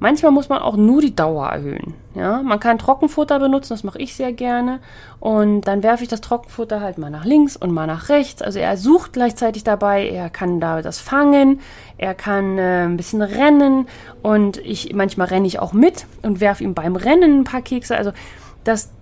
Manchmal 0.00 0.32
muss 0.32 0.48
man 0.48 0.60
auch 0.60 0.76
nur 0.76 1.02
die 1.02 1.14
Dauer 1.14 1.48
erhöhen. 1.48 1.94
Ja, 2.14 2.42
man 2.42 2.58
kann 2.58 2.78
Trockenfutter 2.78 3.38
benutzen, 3.38 3.74
das 3.74 3.84
mache 3.84 3.98
ich 3.98 4.14
sehr 4.14 4.32
gerne. 4.32 4.80
Und 5.20 5.62
dann 5.62 5.82
werfe 5.82 6.02
ich 6.02 6.08
das 6.08 6.22
Trockenfutter 6.22 6.80
halt 6.80 6.96
mal 6.96 7.10
nach 7.10 7.26
links 7.26 7.54
und 7.54 7.70
mal 7.70 7.86
nach 7.86 8.08
rechts. 8.08 8.40
Also 8.40 8.58
er 8.58 8.78
sucht 8.78 9.12
gleichzeitig 9.12 9.62
dabei, 9.62 10.08
er 10.08 10.30
kann 10.30 10.58
da 10.58 10.80
das 10.80 10.98
fangen, 10.98 11.60
er 11.98 12.14
kann 12.14 12.56
äh, 12.56 12.84
ein 12.84 12.96
bisschen 12.96 13.20
rennen 13.20 13.86
und 14.22 14.56
ich 14.56 14.94
manchmal 14.94 15.28
renne 15.28 15.46
ich 15.46 15.58
auch 15.60 15.74
mit 15.74 16.06
und 16.22 16.40
werfe 16.40 16.64
ihm 16.64 16.72
beim 16.72 16.96
Rennen 16.96 17.40
ein 17.40 17.44
paar 17.44 17.62
Kekse. 17.62 17.96
Also 17.96 18.12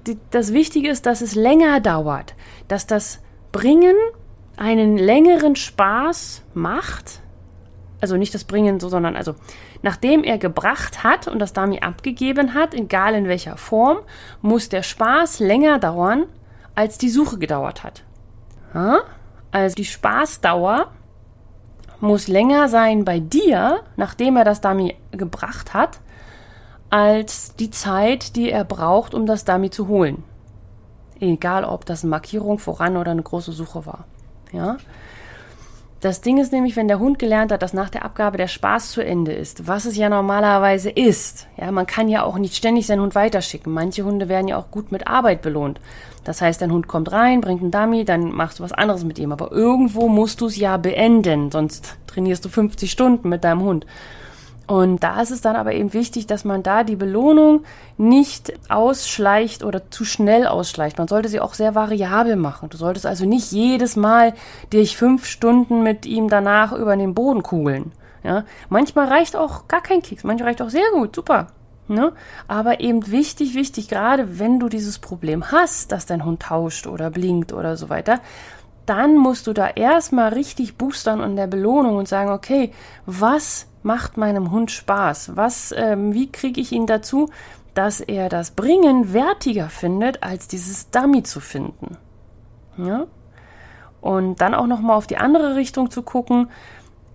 die, 0.07 0.19
das 0.31 0.53
Wichtige 0.53 0.91
ist, 0.91 1.07
dass 1.07 1.21
es 1.21 1.37
länger 1.37 1.81
dauert, 1.81 2.35
dass 2.67 2.87
das 2.87 3.21
Bringen 3.53 3.95
einen 4.57 4.99
längeren 4.99 5.55
Spaß 5.55 6.43
macht. 6.55 7.21
Also 8.01 8.17
nicht 8.17 8.35
das 8.35 8.45
Bringen 8.45 8.81
so, 8.81 8.89
sondern 8.89 9.17
also 9.17 9.35
nachdem 9.83 10.25
er 10.25 10.39
gebracht 10.39 11.05
hat 11.05 11.29
und 11.29 11.39
das 11.39 11.53
Dummy 11.53 11.81
abgegeben 11.81 12.55
hat, 12.55 12.75
egal 12.75 13.15
in 13.15 13.29
welcher 13.29 13.57
Form, 13.57 13.99
muss 14.43 14.69
der 14.69 14.83
Spaß 14.83 15.41
länger 15.41 15.79
dauern, 15.79 16.27
als 16.75 16.99
die 16.99 17.11
Suche 17.11 17.39
gedauert 17.39 17.85
hat. 17.85 18.05
Also 19.51 19.75
die 19.75 19.85
Spaßdauer 19.85 20.93
muss 22.01 22.29
länger 22.29 22.69
sein 22.69 23.05
bei 23.05 23.19
dir, 23.19 23.81
nachdem 23.97 24.37
er 24.37 24.45
das 24.45 24.61
Dummy 24.61 24.97
gebracht 25.11 25.75
hat, 25.75 26.01
als 26.91 27.57
die 27.57 27.71
Zeit, 27.71 28.37
die 28.37 28.51
er 28.51 28.65
braucht, 28.65 29.15
um 29.15 29.27
das 29.27 29.45
Dummy 29.45 29.71
zu 29.71 29.89
holen. 29.89 30.23
Egal, 31.21 31.65
ob 31.65 31.85
das 31.85 32.05
eine 32.05 32.11
Markierung 32.11 32.59
voran 32.59 32.97
oder 32.97 33.11
eine 33.11 33.23
große 33.23 33.53
Suche 33.53 33.85
war. 33.85 34.05
Ja? 34.53 34.77
Das 36.01 36.21
Ding 36.21 36.39
ist 36.39 36.53
nämlich, 36.53 36.77
wenn 36.77 36.87
der 36.87 37.01
Hund 37.01 37.19
gelernt 37.19 37.51
hat, 37.51 37.61
dass 37.63 37.73
nach 37.73 37.91
der 37.91 38.05
Abgabe 38.05 38.39
der 38.39 38.47
Spaß 38.47 38.93
zu 38.93 39.05
Ende 39.05 39.33
ist, 39.33 39.67
was 39.67 39.85
es 39.85 39.97
ja 39.97 40.09
normalerweise 40.09 40.91
ist. 40.91 41.49
Ja, 41.57 41.73
man 41.73 41.87
kann 41.87 42.09
ja 42.09 42.23
auch 42.23 42.39
nicht 42.39 42.55
ständig 42.55 42.87
seinen 42.87 43.03
Hund 43.03 43.17
weiterschicken. 43.17 43.73
Manche 43.73 44.05
Hunde 44.05 44.29
werden 44.29 44.47
ja 44.47 44.59
auch 44.59 44.71
gut 44.71 44.93
mit 44.93 45.09
Arbeit 45.09 45.43
belohnt. 45.43 45.81
Das 46.23 46.41
heißt, 46.41 46.63
dein 46.63 46.71
Hund 46.71 46.87
kommt 46.87 47.11
rein, 47.11 47.41
bringt 47.41 47.63
einen 47.63 47.73
Dummy, 47.73 48.05
dann 48.05 48.31
machst 48.31 48.61
du 48.61 48.63
was 48.63 48.73
anderes 48.73 49.03
mit 49.03 49.19
ihm. 49.19 49.33
Aber 49.33 49.51
irgendwo 49.51 50.09
musst 50.09 50.41
du 50.41 50.47
es 50.47 50.57
ja 50.57 50.77
beenden, 50.77 51.51
sonst 51.51 51.97
trainierst 52.07 52.45
du 52.45 52.49
50 52.49 52.91
Stunden 52.93 53.29
mit 53.29 53.43
deinem 53.43 53.63
Hund. 53.63 53.85
Und 54.69 55.03
da 55.03 55.23
ist 55.23 55.31
es 55.31 55.41
dann 55.41 55.57
aber 55.57 55.73
eben 55.73 55.95
wichtig, 55.95 56.27
dass 56.27 56.45
man 56.45 56.63
da 56.63 56.85
die 56.85 56.95
Belohnung 56.95 57.65
nicht 57.97 58.53
ausschleicht 58.69 59.65
oder 59.65 59.91
zu 59.91 60.05
schnell 60.05 60.47
ausschleicht. 60.47 60.99
Man 60.99 61.09
sollte 61.09 61.31
sie 61.31 61.41
auch 61.41 61.55
sehr 61.55 61.75
variabel 61.75 62.37
machen. 62.37 62.69
Du 62.69 62.77
solltest 62.77 63.07
also 63.07 63.25
nicht 63.25 63.51
jedes 63.51 63.97
Mal 63.97 64.35
dich 64.71 64.99
fünf 64.99 65.25
Stunden 65.25 65.83
mit 65.83 66.05
ihm 66.05 66.29
danach 66.29 66.73
über 66.75 66.95
den 66.99 67.15
Boden 67.15 67.43
kugeln. 67.43 67.93
Ja, 68.23 68.45
manchmal 68.69 69.09
reicht 69.09 69.37
auch 69.37 69.69
gar 69.69 69.81
kein 69.81 70.03
Keks, 70.03 70.23
manchmal 70.23 70.49
reicht 70.49 70.61
auch 70.61 70.69
sehr 70.69 70.91
gut, 70.93 71.17
super. 71.17 71.47
Ne? 71.87 72.13
Aber 72.47 72.81
eben 72.81 73.11
wichtig, 73.11 73.55
wichtig, 73.55 73.89
gerade 73.89 74.39
wenn 74.39 74.61
du 74.61 74.69
dieses 74.69 74.99
Problem 74.99 75.51
hast, 75.51 75.93
dass 75.93 76.05
dein 76.05 76.27
Hund 76.27 76.43
tauscht 76.43 76.87
oder 76.87 77.09
blinkt 77.09 77.55
oder 77.55 77.79
so 77.79 77.89
weiter, 77.89 78.21
dann 78.85 79.17
musst 79.17 79.47
du 79.47 79.55
da 79.55 79.69
erstmal 79.69 80.35
richtig 80.35 80.77
boostern 80.77 81.23
an 81.23 81.37
der 81.37 81.47
Belohnung 81.47 81.97
und 81.97 82.07
sagen, 82.07 82.31
okay, 82.31 82.75
was 83.07 83.68
macht 83.83 84.17
meinem 84.17 84.51
Hund 84.51 84.71
Spaß? 84.71 85.37
Was, 85.37 85.75
ähm, 85.77 86.15
wie 86.15 86.31
kriege 86.31 86.61
ich 86.61 86.73
ihn 86.73 86.87
dazu, 86.87 87.31
dass 87.75 88.01
er 88.01 88.29
das 88.29 88.51
Bringen 88.51 89.13
wertiger 89.13 89.69
findet, 89.69 90.23
als 90.23 90.49
dieses 90.49 90.91
Dummy 90.91 91.23
zu 91.23 91.41
finden? 91.41 91.97
Ja? 92.77 93.07
Und 94.01 94.41
dann 94.41 94.55
auch 94.55 94.67
nochmal 94.67 94.97
auf 94.97 95.07
die 95.07 95.19
andere 95.19 95.57
Richtung 95.57 95.91
zu 95.91 96.03
gucken, 96.03 96.49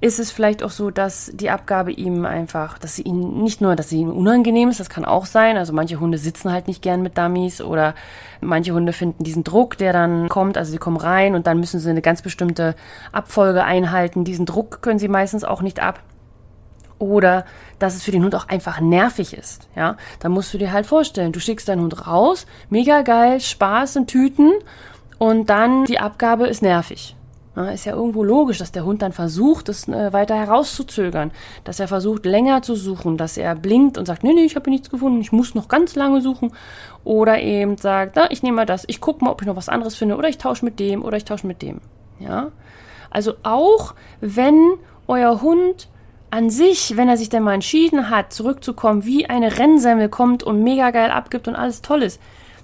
ist 0.03 0.19
es 0.19 0.31
vielleicht 0.31 0.63
auch 0.63 0.69
so, 0.69 0.91
dass 0.91 1.31
die 1.33 1.49
Abgabe 1.49 1.93
ihm 1.93 2.25
einfach, 2.25 2.77
dass 2.77 2.97
sie 2.97 3.03
ihn 3.03 3.41
nicht 3.41 3.61
nur, 3.61 3.77
dass 3.77 3.87
sie 3.87 3.99
ihm 3.99 4.11
unangenehm 4.11 4.67
ist, 4.67 4.81
das 4.81 4.89
kann 4.89 5.05
auch 5.05 5.25
sein. 5.25 5.55
Also 5.55 5.71
manche 5.71 5.97
Hunde 5.97 6.17
sitzen 6.17 6.51
halt 6.51 6.67
nicht 6.67 6.81
gern 6.81 7.01
mit 7.01 7.17
Dummies 7.17 7.61
oder 7.61 7.95
manche 8.41 8.73
Hunde 8.73 8.91
finden 8.91 9.23
diesen 9.23 9.45
Druck, 9.45 9.77
der 9.77 9.93
dann 9.93 10.27
kommt, 10.27 10.57
also 10.57 10.73
sie 10.73 10.77
kommen 10.77 10.97
rein 10.97 11.35
und 11.35 11.47
dann 11.47 11.57
müssen 11.57 11.79
sie 11.79 11.89
eine 11.89 12.01
ganz 12.01 12.21
bestimmte 12.21 12.75
Abfolge 13.13 13.63
einhalten. 13.63 14.25
Diesen 14.25 14.45
Druck 14.45 14.81
können 14.81 14.99
sie 14.99 15.07
meistens 15.07 15.45
auch 15.45 15.61
nicht 15.61 15.81
ab 15.81 16.01
oder 16.99 17.45
dass 17.79 17.95
es 17.95 18.03
für 18.03 18.11
den 18.11 18.23
Hund 18.23 18.35
auch 18.35 18.47
einfach 18.47 18.79
nervig 18.79 19.33
ist. 19.33 19.67
Ja, 19.75 19.97
dann 20.19 20.31
musst 20.31 20.53
du 20.53 20.57
dir 20.57 20.71
halt 20.71 20.85
vorstellen, 20.85 21.31
du 21.31 21.39
schickst 21.39 21.67
deinen 21.67 21.81
Hund 21.81 22.07
raus, 22.07 22.45
mega 22.69 23.01
geil, 23.01 23.39
Spaß 23.39 23.97
in 23.97 24.07
Tüten 24.07 24.51
und 25.17 25.49
dann 25.49 25.85
die 25.85 25.99
Abgabe 25.99 26.47
ist 26.47 26.61
nervig. 26.61 27.15
Ja, 27.55 27.69
ist 27.69 27.85
ja 27.85 27.93
irgendwo 27.93 28.23
logisch, 28.23 28.57
dass 28.57 28.71
der 28.71 28.83
Hund 28.83 29.03
dann 29.03 29.11
versucht, 29.11 29.69
es 29.69 29.87
äh, 29.87 30.11
weiter 30.11 30.35
herauszuzögern, 30.35 31.31
dass 31.63 31.79
er 31.79 31.87
versucht, 31.87 32.25
länger 32.25 32.63
zu 32.63 32.75
suchen, 32.75 33.15
dass 33.15 33.37
er 33.37 33.53
blinkt 33.53 33.99
und 33.99 34.07
sagt, 34.07 34.23
nee, 34.23 34.33
nee, 34.33 34.43
ich 34.45 34.55
habe 34.55 34.71
nichts 34.71 34.89
gefunden, 34.89 35.21
ich 35.21 35.31
muss 35.31 35.53
noch 35.53 35.67
ganz 35.67 35.93
lange 35.93 36.21
suchen. 36.21 36.51
Oder 37.03 37.39
eben 37.41 37.77
sagt, 37.77 38.13
na, 38.15 38.31
ich 38.31 38.41
nehme 38.41 38.55
mal 38.55 38.65
das, 38.65 38.85
ich 38.87 39.01
gucke 39.01 39.23
mal, 39.23 39.29
ob 39.29 39.41
ich 39.41 39.47
noch 39.47 39.55
was 39.55 39.69
anderes 39.69 39.95
finde, 39.95 40.15
oder 40.17 40.29
ich 40.29 40.39
tausche 40.39 40.65
mit 40.65 40.79
dem, 40.79 41.03
oder 41.05 41.17
ich 41.17 41.25
tausche 41.25 41.45
mit 41.45 41.61
dem. 41.61 41.81
Ja, 42.19 42.51
also 43.11 43.35
auch 43.43 43.93
wenn 44.19 44.73
euer 45.07 45.43
Hund 45.43 45.89
an 46.33 46.49
sich, 46.49 46.97
wenn 46.97 47.09
er 47.09 47.15
sich 47.15 47.29
denn 47.29 47.43
mal 47.43 47.53
entschieden 47.53 48.09
hat, 48.09 48.33
zurückzukommen, 48.33 49.05
wie 49.05 49.27
eine 49.27 49.59
Rennsemmel 49.59 50.09
kommt 50.09 50.41
und 50.41 50.63
mega 50.63 50.89
geil 50.89 51.11
abgibt 51.11 51.47
und 51.47 51.55
alles 51.55 51.83
toll 51.83 52.01
ist, 52.01 52.19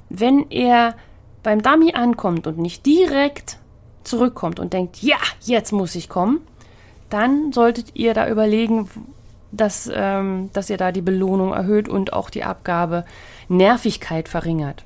wenn 0.09 0.49
er 0.49 0.95
beim 1.43 1.61
Dummy 1.61 1.93
ankommt 1.93 2.47
und 2.47 2.57
nicht 2.57 2.83
direkt 2.87 3.57
zurückkommt 4.03 4.59
und 4.59 4.73
denkt, 4.73 5.03
ja, 5.03 5.17
jetzt 5.41 5.71
muss 5.71 5.93
ich 5.93 6.09
kommen, 6.09 6.41
dann 7.11 7.51
solltet 7.53 7.95
ihr 7.95 8.15
da 8.15 8.27
überlegen, 8.27 8.89
dass, 9.51 9.87
ähm, 9.93 10.49
dass 10.53 10.71
ihr 10.71 10.77
da 10.77 10.91
die 10.91 11.03
Belohnung 11.03 11.53
erhöht 11.53 11.87
und 11.87 12.11
auch 12.11 12.31
die 12.31 12.43
Abgabe 12.43 13.05
Nervigkeit 13.49 14.29
verringert. 14.29 14.83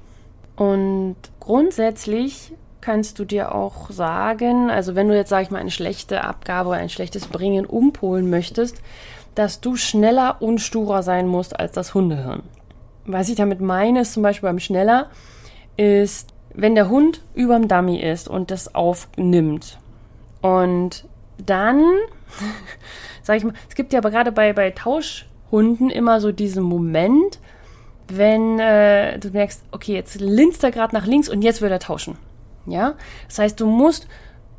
Und 0.58 1.16
grundsätzlich 1.40 2.52
kannst 2.84 3.18
du 3.18 3.24
dir 3.24 3.56
auch 3.56 3.90
sagen, 3.90 4.70
also 4.70 4.94
wenn 4.94 5.08
du 5.08 5.16
jetzt, 5.16 5.30
sag 5.30 5.42
ich 5.42 5.52
mal, 5.52 5.60
eine 5.60 5.72
schlechte 5.72 6.26
Abgabe 6.26 6.70
oder 6.70 6.80
ein 6.80 6.90
schlechtes 6.90 7.28
Bringen 7.28 7.66
umpolen 7.66 8.30
möchtest, 8.30 8.82
dass 9.36 9.62
du 9.62 9.78
schneller 9.78 10.42
und 10.42 10.60
sturer 10.60 11.02
sein 11.02 11.28
musst 11.28 11.58
als 11.58 11.72
das 11.72 11.94
Hundehirn. 11.94 12.44
Was 13.06 13.30
ich 13.30 13.36
damit 13.36 13.62
meine, 13.62 14.02
ist 14.02 14.14
zum 14.14 14.22
Beispiel 14.22 14.50
beim 14.50 14.60
Schneller, 14.60 15.10
ist, 15.78 16.34
wenn 16.54 16.76
der 16.76 16.90
Hund 16.90 17.22
überm 17.34 17.70
Dummy 17.70 18.02
ist 18.02 18.28
und 18.28 18.52
das 18.52 18.76
aufnimmt. 18.76 19.80
Und 20.42 21.06
dann, 21.38 21.82
sag 23.24 23.38
ich 23.38 23.46
mal, 23.46 23.54
es 23.70 23.76
gibt 23.76 23.94
ja 23.94 24.00
aber 24.00 24.12
gerade 24.12 24.34
bei, 24.34 24.52
bei 24.52 24.72
Tauschhunden 24.72 25.90
immer 25.90 26.20
so 26.20 26.34
diesen 26.34 26.64
Moment, 26.64 27.40
wenn 28.10 28.60
äh, 28.60 29.18
du 29.20 29.30
merkst, 29.30 29.64
okay, 29.72 29.94
jetzt 29.94 30.20
linst 30.20 30.66
er 30.66 30.72
gerade 30.72 30.94
nach 30.94 31.08
links 31.08 31.30
und 31.30 31.44
jetzt 31.44 31.62
will 31.62 31.72
er 31.72 31.80
tauschen. 31.80 32.18
Ja, 32.66 32.96
das 33.28 33.40
heißt, 33.40 33.60
du 33.60 33.68
musst, 33.68 34.08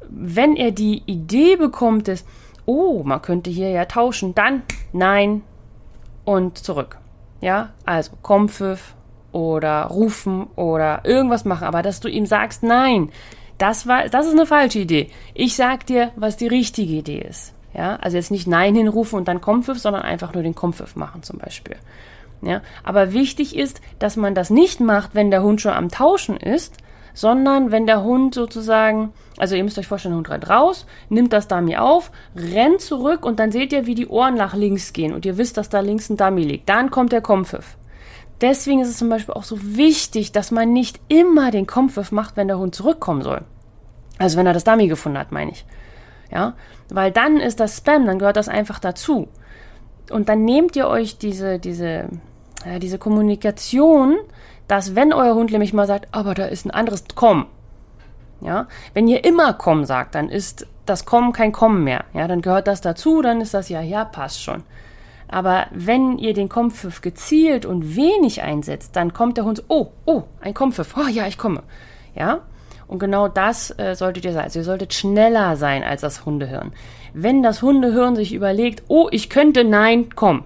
wenn 0.08 0.56
er 0.56 0.70
die 0.70 1.02
Idee 1.06 1.56
bekommt, 1.56 2.08
dass, 2.08 2.24
oh, 2.66 3.02
man 3.04 3.22
könnte 3.22 3.50
hier 3.50 3.70
ja 3.70 3.86
tauschen, 3.86 4.34
dann 4.34 4.62
nein 4.92 5.42
und 6.24 6.58
zurück. 6.58 6.98
Ja, 7.40 7.70
also 7.84 8.12
Kompfiff 8.22 8.94
oder 9.32 9.84
rufen 9.86 10.46
oder 10.56 11.04
irgendwas 11.04 11.44
machen, 11.44 11.66
aber 11.66 11.82
dass 11.82 12.00
du 12.00 12.08
ihm 12.08 12.26
sagst, 12.26 12.62
nein, 12.62 13.10
das 13.58 13.86
war, 13.86 14.08
das 14.08 14.26
ist 14.26 14.32
eine 14.32 14.46
falsche 14.46 14.80
Idee. 14.80 15.10
Ich 15.34 15.56
sag 15.56 15.86
dir, 15.86 16.12
was 16.16 16.36
die 16.36 16.46
richtige 16.46 16.94
Idee 16.94 17.20
ist. 17.20 17.54
Ja, 17.72 17.96
also 17.96 18.16
jetzt 18.16 18.30
nicht 18.30 18.46
Nein 18.46 18.76
hinrufen 18.76 19.16
und 19.16 19.26
dann 19.26 19.40
Kompfiff, 19.40 19.78
sondern 19.78 20.02
einfach 20.02 20.32
nur 20.32 20.44
den 20.44 20.54
Kompfiff 20.54 20.94
machen 20.94 21.24
zum 21.24 21.38
Beispiel. 21.38 21.76
Ja, 22.40 22.62
aber 22.84 23.12
wichtig 23.12 23.56
ist, 23.56 23.80
dass 23.98 24.16
man 24.16 24.34
das 24.34 24.50
nicht 24.50 24.80
macht, 24.80 25.14
wenn 25.14 25.30
der 25.30 25.42
Hund 25.42 25.60
schon 25.60 25.72
am 25.72 25.88
Tauschen 25.88 26.36
ist, 26.36 26.76
sondern 27.14 27.70
wenn 27.70 27.86
der 27.86 28.02
Hund 28.02 28.34
sozusagen, 28.34 29.12
also 29.38 29.54
ihr 29.54 29.64
müsst 29.64 29.78
euch 29.78 29.86
vorstellen, 29.86 30.12
der 30.12 30.18
Hund 30.18 30.30
rennt 30.30 30.50
raus, 30.50 30.86
nimmt 31.08 31.32
das 31.32 31.48
Dummy 31.48 31.76
auf, 31.76 32.10
rennt 32.36 32.80
zurück 32.80 33.24
und 33.24 33.38
dann 33.38 33.52
seht 33.52 33.72
ihr, 33.72 33.86
wie 33.86 33.94
die 33.94 34.08
Ohren 34.08 34.34
nach 34.34 34.54
links 34.54 34.92
gehen 34.92 35.14
und 35.14 35.24
ihr 35.24 35.38
wisst, 35.38 35.56
dass 35.56 35.70
da 35.70 35.80
links 35.80 36.10
ein 36.10 36.16
Dummy 36.16 36.42
liegt. 36.42 36.68
Dann 36.68 36.90
kommt 36.90 37.12
der 37.12 37.22
Kompfiff. 37.22 37.78
Deswegen 38.40 38.80
ist 38.80 38.88
es 38.88 38.98
zum 38.98 39.08
Beispiel 39.08 39.34
auch 39.34 39.44
so 39.44 39.56
wichtig, 39.60 40.32
dass 40.32 40.50
man 40.50 40.72
nicht 40.72 41.00
immer 41.08 41.52
den 41.52 41.66
Kompfiff 41.66 42.10
macht, 42.10 42.36
wenn 42.36 42.48
der 42.48 42.58
Hund 42.58 42.74
zurückkommen 42.74 43.22
soll. 43.22 43.42
Also 44.18 44.36
wenn 44.36 44.46
er 44.46 44.52
das 44.52 44.64
Dummy 44.64 44.88
gefunden 44.88 45.18
hat, 45.18 45.32
meine 45.32 45.52
ich. 45.52 45.64
Ja, 46.32 46.54
weil 46.88 47.12
dann 47.12 47.36
ist 47.36 47.60
das 47.60 47.76
Spam, 47.76 48.06
dann 48.06 48.18
gehört 48.18 48.36
das 48.36 48.48
einfach 48.48 48.80
dazu. 48.80 49.28
Und 50.10 50.28
dann 50.28 50.44
nehmt 50.44 50.74
ihr 50.74 50.88
euch 50.88 51.16
diese, 51.16 51.60
diese, 51.60 52.08
ja, 52.66 52.78
diese 52.80 52.98
Kommunikation 52.98 54.16
dass 54.68 54.94
wenn 54.94 55.12
euer 55.12 55.34
Hund 55.34 55.52
nämlich 55.52 55.72
mal 55.72 55.86
sagt, 55.86 56.08
aber 56.12 56.34
da 56.34 56.46
ist 56.46 56.64
ein 56.64 56.70
anderes 56.70 57.04
Komm, 57.14 57.46
ja, 58.40 58.66
wenn 58.92 59.08
ihr 59.08 59.24
immer 59.24 59.52
Komm 59.54 59.84
sagt, 59.84 60.14
dann 60.14 60.28
ist 60.28 60.66
das 60.86 61.06
Kommen 61.06 61.32
kein 61.32 61.52
Kommen 61.52 61.84
mehr, 61.84 62.04
ja, 62.12 62.28
dann 62.28 62.42
gehört 62.42 62.66
das 62.66 62.80
dazu, 62.80 63.22
dann 63.22 63.40
ist 63.40 63.54
das 63.54 63.68
ja, 63.68 63.80
ja, 63.80 64.04
passt 64.04 64.42
schon. 64.42 64.62
Aber 65.28 65.66
wenn 65.72 66.18
ihr 66.18 66.34
den 66.34 66.48
Kompfiff 66.48 67.00
gezielt 67.00 67.64
und 67.66 67.96
wenig 67.96 68.42
einsetzt, 68.42 68.94
dann 68.94 69.12
kommt 69.12 69.36
der 69.36 69.44
Hund, 69.44 69.64
oh, 69.68 69.88
oh, 70.04 70.24
ein 70.40 70.54
Kompfiff, 70.54 70.94
oh 70.96 71.08
ja, 71.08 71.26
ich 71.26 71.38
komme, 71.38 71.62
ja. 72.14 72.40
Und 72.86 72.98
genau 72.98 73.28
das 73.28 73.76
äh, 73.78 73.94
solltet 73.94 74.26
ihr 74.26 74.34
sein. 74.34 74.44
Also 74.44 74.58
ihr 74.58 74.64
solltet 74.64 74.92
schneller 74.92 75.56
sein 75.56 75.82
als 75.82 76.02
das 76.02 76.26
Hundehirn. 76.26 76.72
Wenn 77.14 77.42
das 77.42 77.62
Hundehirn 77.62 78.14
sich 78.14 78.34
überlegt, 78.34 78.82
oh, 78.88 79.08
ich 79.10 79.30
könnte, 79.30 79.64
nein, 79.64 80.10
komm, 80.14 80.44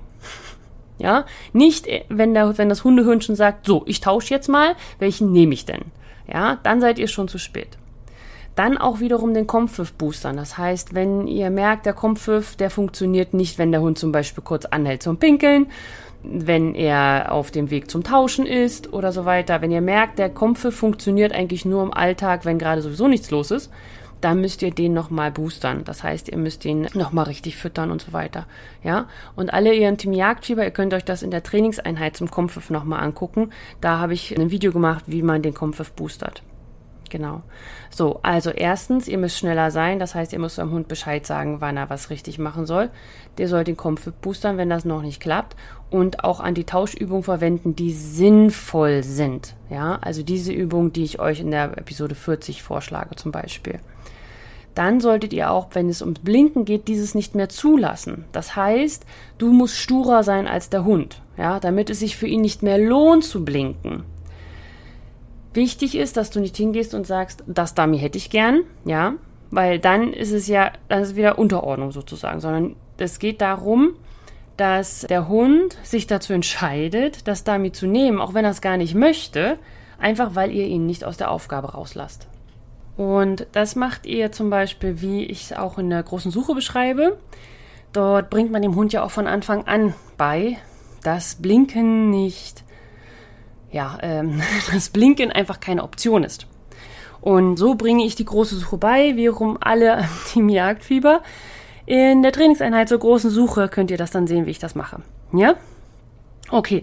ja, 0.98 1.24
nicht, 1.52 1.86
äh, 1.86 2.04
wenn, 2.08 2.34
der, 2.34 2.58
wenn 2.58 2.68
das 2.68 2.84
Hundehirnchen 2.84 3.36
sagt, 3.36 3.66
so, 3.66 3.82
ich 3.86 4.00
tausche 4.00 4.34
jetzt 4.34 4.48
mal, 4.48 4.74
welchen 4.98 5.32
nehme 5.32 5.54
ich 5.54 5.64
denn? 5.64 5.82
Ja, 6.30 6.58
dann 6.62 6.80
seid 6.80 6.98
ihr 6.98 7.08
schon 7.08 7.28
zu 7.28 7.38
spät. 7.38 7.78
Dann 8.54 8.76
auch 8.76 9.00
wiederum 9.00 9.34
den 9.34 9.46
Kompfiff 9.46 9.92
boostern. 9.92 10.36
Das 10.36 10.58
heißt, 10.58 10.94
wenn 10.94 11.28
ihr 11.28 11.48
merkt, 11.48 11.86
der 11.86 11.92
Kompfiff, 11.92 12.56
der 12.56 12.70
funktioniert 12.70 13.32
nicht, 13.32 13.56
wenn 13.56 13.70
der 13.70 13.80
Hund 13.80 13.98
zum 13.98 14.10
Beispiel 14.10 14.42
kurz 14.42 14.64
anhält 14.64 15.02
zum 15.02 15.18
Pinkeln, 15.18 15.68
wenn 16.24 16.74
er 16.74 17.30
auf 17.30 17.52
dem 17.52 17.70
Weg 17.70 17.88
zum 17.88 18.02
Tauschen 18.02 18.46
ist 18.46 18.92
oder 18.92 19.12
so 19.12 19.24
weiter. 19.24 19.62
Wenn 19.62 19.70
ihr 19.70 19.80
merkt, 19.80 20.18
der 20.18 20.28
Kompfiff 20.28 20.74
funktioniert 20.74 21.32
eigentlich 21.32 21.64
nur 21.64 21.84
im 21.84 21.94
Alltag, 21.94 22.44
wenn 22.44 22.58
gerade 22.58 22.82
sowieso 22.82 23.06
nichts 23.06 23.30
los 23.30 23.52
ist, 23.52 23.70
dann 24.20 24.40
müsst 24.40 24.62
ihr 24.62 24.70
den 24.70 24.92
nochmal 24.92 25.30
boostern. 25.30 25.84
Das 25.84 26.02
heißt, 26.02 26.28
ihr 26.28 26.38
müsst 26.38 26.64
ihn 26.64 26.88
nochmal 26.94 27.26
richtig 27.26 27.56
füttern 27.56 27.90
und 27.90 28.02
so 28.02 28.12
weiter. 28.12 28.46
Ja, 28.82 29.08
und 29.36 29.52
alle 29.52 29.74
ihr 29.74 29.96
Team 29.96 30.12
Jagdfieber, 30.12 30.64
ihr 30.64 30.70
könnt 30.70 30.94
euch 30.94 31.04
das 31.04 31.22
in 31.22 31.30
der 31.30 31.42
Trainingseinheit 31.42 32.16
zum 32.16 32.30
Kompfiff 32.30 32.70
nochmal 32.70 33.00
angucken. 33.00 33.50
Da 33.80 33.98
habe 33.98 34.14
ich 34.14 34.38
ein 34.38 34.50
Video 34.50 34.72
gemacht, 34.72 35.04
wie 35.06 35.22
man 35.22 35.42
den 35.42 35.54
Kompfiff 35.54 35.92
boostert. 35.92 36.42
Genau. 37.10 37.42
So, 37.90 38.20
also 38.22 38.50
erstens, 38.50 39.08
ihr 39.08 39.18
müsst 39.18 39.38
schneller 39.38 39.70
sein, 39.70 39.98
das 39.98 40.14
heißt, 40.14 40.32
ihr 40.32 40.38
müsst 40.38 40.58
eurem 40.58 40.72
Hund 40.72 40.88
Bescheid 40.88 41.26
sagen, 41.26 41.60
wann 41.60 41.76
er 41.76 41.90
was 41.90 42.10
richtig 42.10 42.38
machen 42.38 42.66
soll. 42.66 42.90
Der 43.38 43.48
soll 43.48 43.64
den 43.64 43.76
Kompfiff 43.76 44.14
boostern, 44.14 44.58
wenn 44.58 44.68
das 44.68 44.84
noch 44.84 45.02
nicht 45.02 45.20
klappt. 45.20 45.56
Und 45.90 46.24
auch 46.24 46.40
an 46.40 46.54
die 46.54 46.64
Tauschübungen 46.64 47.22
verwenden, 47.22 47.74
die 47.74 47.92
sinnvoll 47.92 49.02
sind. 49.02 49.54
Ja, 49.70 49.98
also 50.02 50.22
diese 50.22 50.52
Übung, 50.52 50.92
die 50.92 51.04
ich 51.04 51.18
euch 51.18 51.40
in 51.40 51.50
der 51.50 51.78
Episode 51.78 52.14
40 52.14 52.62
vorschlage, 52.62 53.16
zum 53.16 53.32
Beispiel 53.32 53.80
dann 54.78 55.00
solltet 55.00 55.32
ihr 55.32 55.50
auch, 55.50 55.70
wenn 55.72 55.88
es 55.88 56.02
ums 56.02 56.20
Blinken 56.20 56.64
geht, 56.64 56.86
dieses 56.86 57.16
nicht 57.16 57.34
mehr 57.34 57.48
zulassen. 57.48 58.26
Das 58.30 58.54
heißt, 58.54 59.04
du 59.36 59.52
musst 59.52 59.76
sturer 59.76 60.22
sein 60.22 60.46
als 60.46 60.70
der 60.70 60.84
Hund, 60.84 61.20
ja, 61.36 61.58
damit 61.58 61.90
es 61.90 61.98
sich 61.98 62.16
für 62.16 62.28
ihn 62.28 62.42
nicht 62.42 62.62
mehr 62.62 62.78
lohnt 62.78 63.24
zu 63.24 63.44
blinken. 63.44 64.04
Wichtig 65.52 65.96
ist, 65.96 66.16
dass 66.16 66.30
du 66.30 66.38
nicht 66.38 66.56
hingehst 66.56 66.94
und 66.94 67.08
sagst, 67.08 67.42
das 67.48 67.74
Dummy 67.74 67.98
hätte 67.98 68.18
ich 68.18 68.30
gern, 68.30 68.60
ja, 68.84 69.14
weil 69.50 69.80
dann 69.80 70.12
ist 70.12 70.30
es 70.30 70.46
ja, 70.46 70.70
dann 70.88 71.02
ist 71.02 71.08
es 71.08 71.16
wieder 71.16 71.40
Unterordnung 71.40 71.90
sozusagen, 71.90 72.38
sondern 72.38 72.76
es 72.98 73.18
geht 73.18 73.40
darum, 73.40 73.94
dass 74.56 75.00
der 75.08 75.26
Hund 75.26 75.76
sich 75.82 76.06
dazu 76.06 76.32
entscheidet, 76.32 77.26
das 77.26 77.42
Dummy 77.42 77.72
zu 77.72 77.88
nehmen, 77.88 78.20
auch 78.20 78.34
wenn 78.34 78.44
er 78.44 78.52
es 78.52 78.60
gar 78.60 78.76
nicht 78.76 78.94
möchte, 78.94 79.58
einfach 79.98 80.36
weil 80.36 80.52
ihr 80.52 80.66
ihn 80.66 80.86
nicht 80.86 81.02
aus 81.02 81.16
der 81.16 81.32
Aufgabe 81.32 81.72
rauslasst. 81.72 82.27
Und 82.98 83.46
das 83.52 83.76
macht 83.76 84.06
ihr 84.06 84.32
zum 84.32 84.50
Beispiel, 84.50 85.00
wie 85.00 85.24
ich 85.24 85.44
es 85.44 85.52
auch 85.56 85.78
in 85.78 85.88
der 85.88 86.02
großen 86.02 86.32
Suche 86.32 86.52
beschreibe. 86.56 87.16
Dort 87.92 88.28
bringt 88.28 88.50
man 88.50 88.60
dem 88.60 88.74
Hund 88.74 88.92
ja 88.92 89.04
auch 89.04 89.12
von 89.12 89.28
Anfang 89.28 89.68
an 89.68 89.94
bei, 90.16 90.58
dass 91.04 91.36
Blinken 91.36 92.10
nicht, 92.10 92.64
ja, 93.70 93.98
ähm, 94.02 94.42
dass 94.72 94.90
Blinken 94.90 95.30
einfach 95.30 95.60
keine 95.60 95.84
Option 95.84 96.24
ist. 96.24 96.48
Und 97.20 97.56
so 97.56 97.76
bringe 97.76 98.04
ich 98.04 98.16
die 98.16 98.24
große 98.24 98.56
Suche 98.56 98.78
bei, 98.78 99.14
wie 99.14 99.28
rum 99.28 99.58
alle 99.60 100.04
Team 100.32 100.48
Jagdfieber. 100.48 101.22
In 101.86 102.24
der 102.24 102.32
Trainingseinheit 102.32 102.88
zur 102.88 102.98
großen 102.98 103.30
Suche 103.30 103.68
könnt 103.68 103.92
ihr 103.92 103.96
das 103.96 104.10
dann 104.10 104.26
sehen, 104.26 104.46
wie 104.46 104.50
ich 104.50 104.58
das 104.58 104.74
mache. 104.74 105.02
Ja? 105.32 105.54
Okay. 106.50 106.82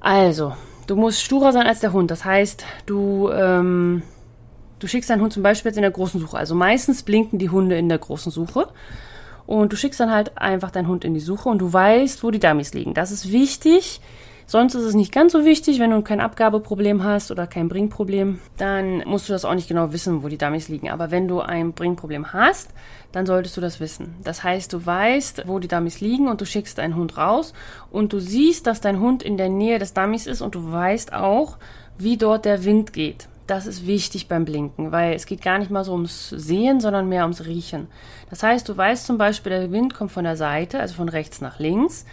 Also, 0.00 0.56
du 0.88 0.96
musst 0.96 1.22
sturer 1.22 1.52
sein 1.52 1.68
als 1.68 1.78
der 1.78 1.92
Hund. 1.92 2.10
Das 2.10 2.24
heißt, 2.24 2.64
du 2.86 3.30
ähm, 3.30 4.02
Du 4.78 4.86
schickst 4.86 5.08
deinen 5.08 5.22
Hund 5.22 5.32
zum 5.32 5.42
Beispiel 5.42 5.70
jetzt 5.70 5.76
in 5.76 5.82
der 5.82 5.90
großen 5.90 6.20
Suche. 6.20 6.36
Also 6.36 6.54
meistens 6.54 7.02
blinken 7.02 7.38
die 7.38 7.50
Hunde 7.50 7.78
in 7.78 7.88
der 7.88 7.98
großen 7.98 8.30
Suche. 8.30 8.68
Und 9.46 9.72
du 9.72 9.76
schickst 9.76 10.00
dann 10.00 10.10
halt 10.10 10.36
einfach 10.36 10.70
deinen 10.70 10.88
Hund 10.88 11.04
in 11.04 11.14
die 11.14 11.20
Suche 11.20 11.48
und 11.48 11.58
du 11.58 11.72
weißt, 11.72 12.22
wo 12.22 12.30
die 12.30 12.40
Dummies 12.40 12.74
liegen. 12.74 12.94
Das 12.94 13.12
ist 13.12 13.30
wichtig. 13.30 14.00
Sonst 14.48 14.76
ist 14.76 14.84
es 14.84 14.94
nicht 14.94 15.12
ganz 15.12 15.32
so 15.32 15.44
wichtig, 15.44 15.80
wenn 15.80 15.90
du 15.90 16.02
kein 16.02 16.20
Abgabeproblem 16.20 17.02
hast 17.02 17.32
oder 17.32 17.48
kein 17.48 17.68
Bringproblem, 17.68 18.38
dann 18.56 18.98
musst 19.04 19.28
du 19.28 19.32
das 19.32 19.44
auch 19.44 19.54
nicht 19.54 19.66
genau 19.66 19.92
wissen, 19.92 20.22
wo 20.22 20.28
die 20.28 20.38
Dummies 20.38 20.68
liegen. 20.68 20.88
Aber 20.88 21.10
wenn 21.10 21.26
du 21.26 21.40
ein 21.40 21.72
Bringproblem 21.72 22.32
hast, 22.32 22.70
dann 23.10 23.26
solltest 23.26 23.56
du 23.56 23.60
das 23.60 23.80
wissen. 23.80 24.14
Das 24.22 24.44
heißt, 24.44 24.72
du 24.72 24.86
weißt, 24.86 25.44
wo 25.46 25.58
die 25.58 25.66
Dummies 25.66 26.00
liegen 26.00 26.28
und 26.28 26.40
du 26.40 26.44
schickst 26.44 26.78
deinen 26.78 26.94
Hund 26.94 27.16
raus 27.16 27.54
und 27.90 28.12
du 28.12 28.20
siehst, 28.20 28.68
dass 28.68 28.80
dein 28.80 29.00
Hund 29.00 29.24
in 29.24 29.36
der 29.36 29.48
Nähe 29.48 29.80
des 29.80 29.94
Dummies 29.94 30.28
ist 30.28 30.42
und 30.42 30.54
du 30.54 30.70
weißt 30.70 31.12
auch, 31.12 31.56
wie 31.98 32.16
dort 32.16 32.44
der 32.44 32.64
Wind 32.64 32.92
geht. 32.92 33.26
Das 33.46 33.66
ist 33.66 33.86
wichtig 33.86 34.26
beim 34.26 34.44
Blinken, 34.44 34.90
weil 34.90 35.14
es 35.14 35.26
geht 35.26 35.40
gar 35.40 35.58
nicht 35.58 35.70
mal 35.70 35.84
so 35.84 35.92
ums 35.92 36.30
Sehen, 36.30 36.80
sondern 36.80 37.08
mehr 37.08 37.22
ums 37.22 37.44
Riechen. 37.44 37.86
Das 38.28 38.42
heißt, 38.42 38.68
du 38.68 38.76
weißt 38.76 39.06
zum 39.06 39.18
Beispiel, 39.18 39.50
der 39.50 39.70
Wind 39.70 39.94
kommt 39.94 40.10
von 40.10 40.24
der 40.24 40.36
Seite, 40.36 40.80
also 40.80 40.94
von 40.94 41.08
rechts 41.08 41.40
nach 41.40 41.60
links, 41.60 42.04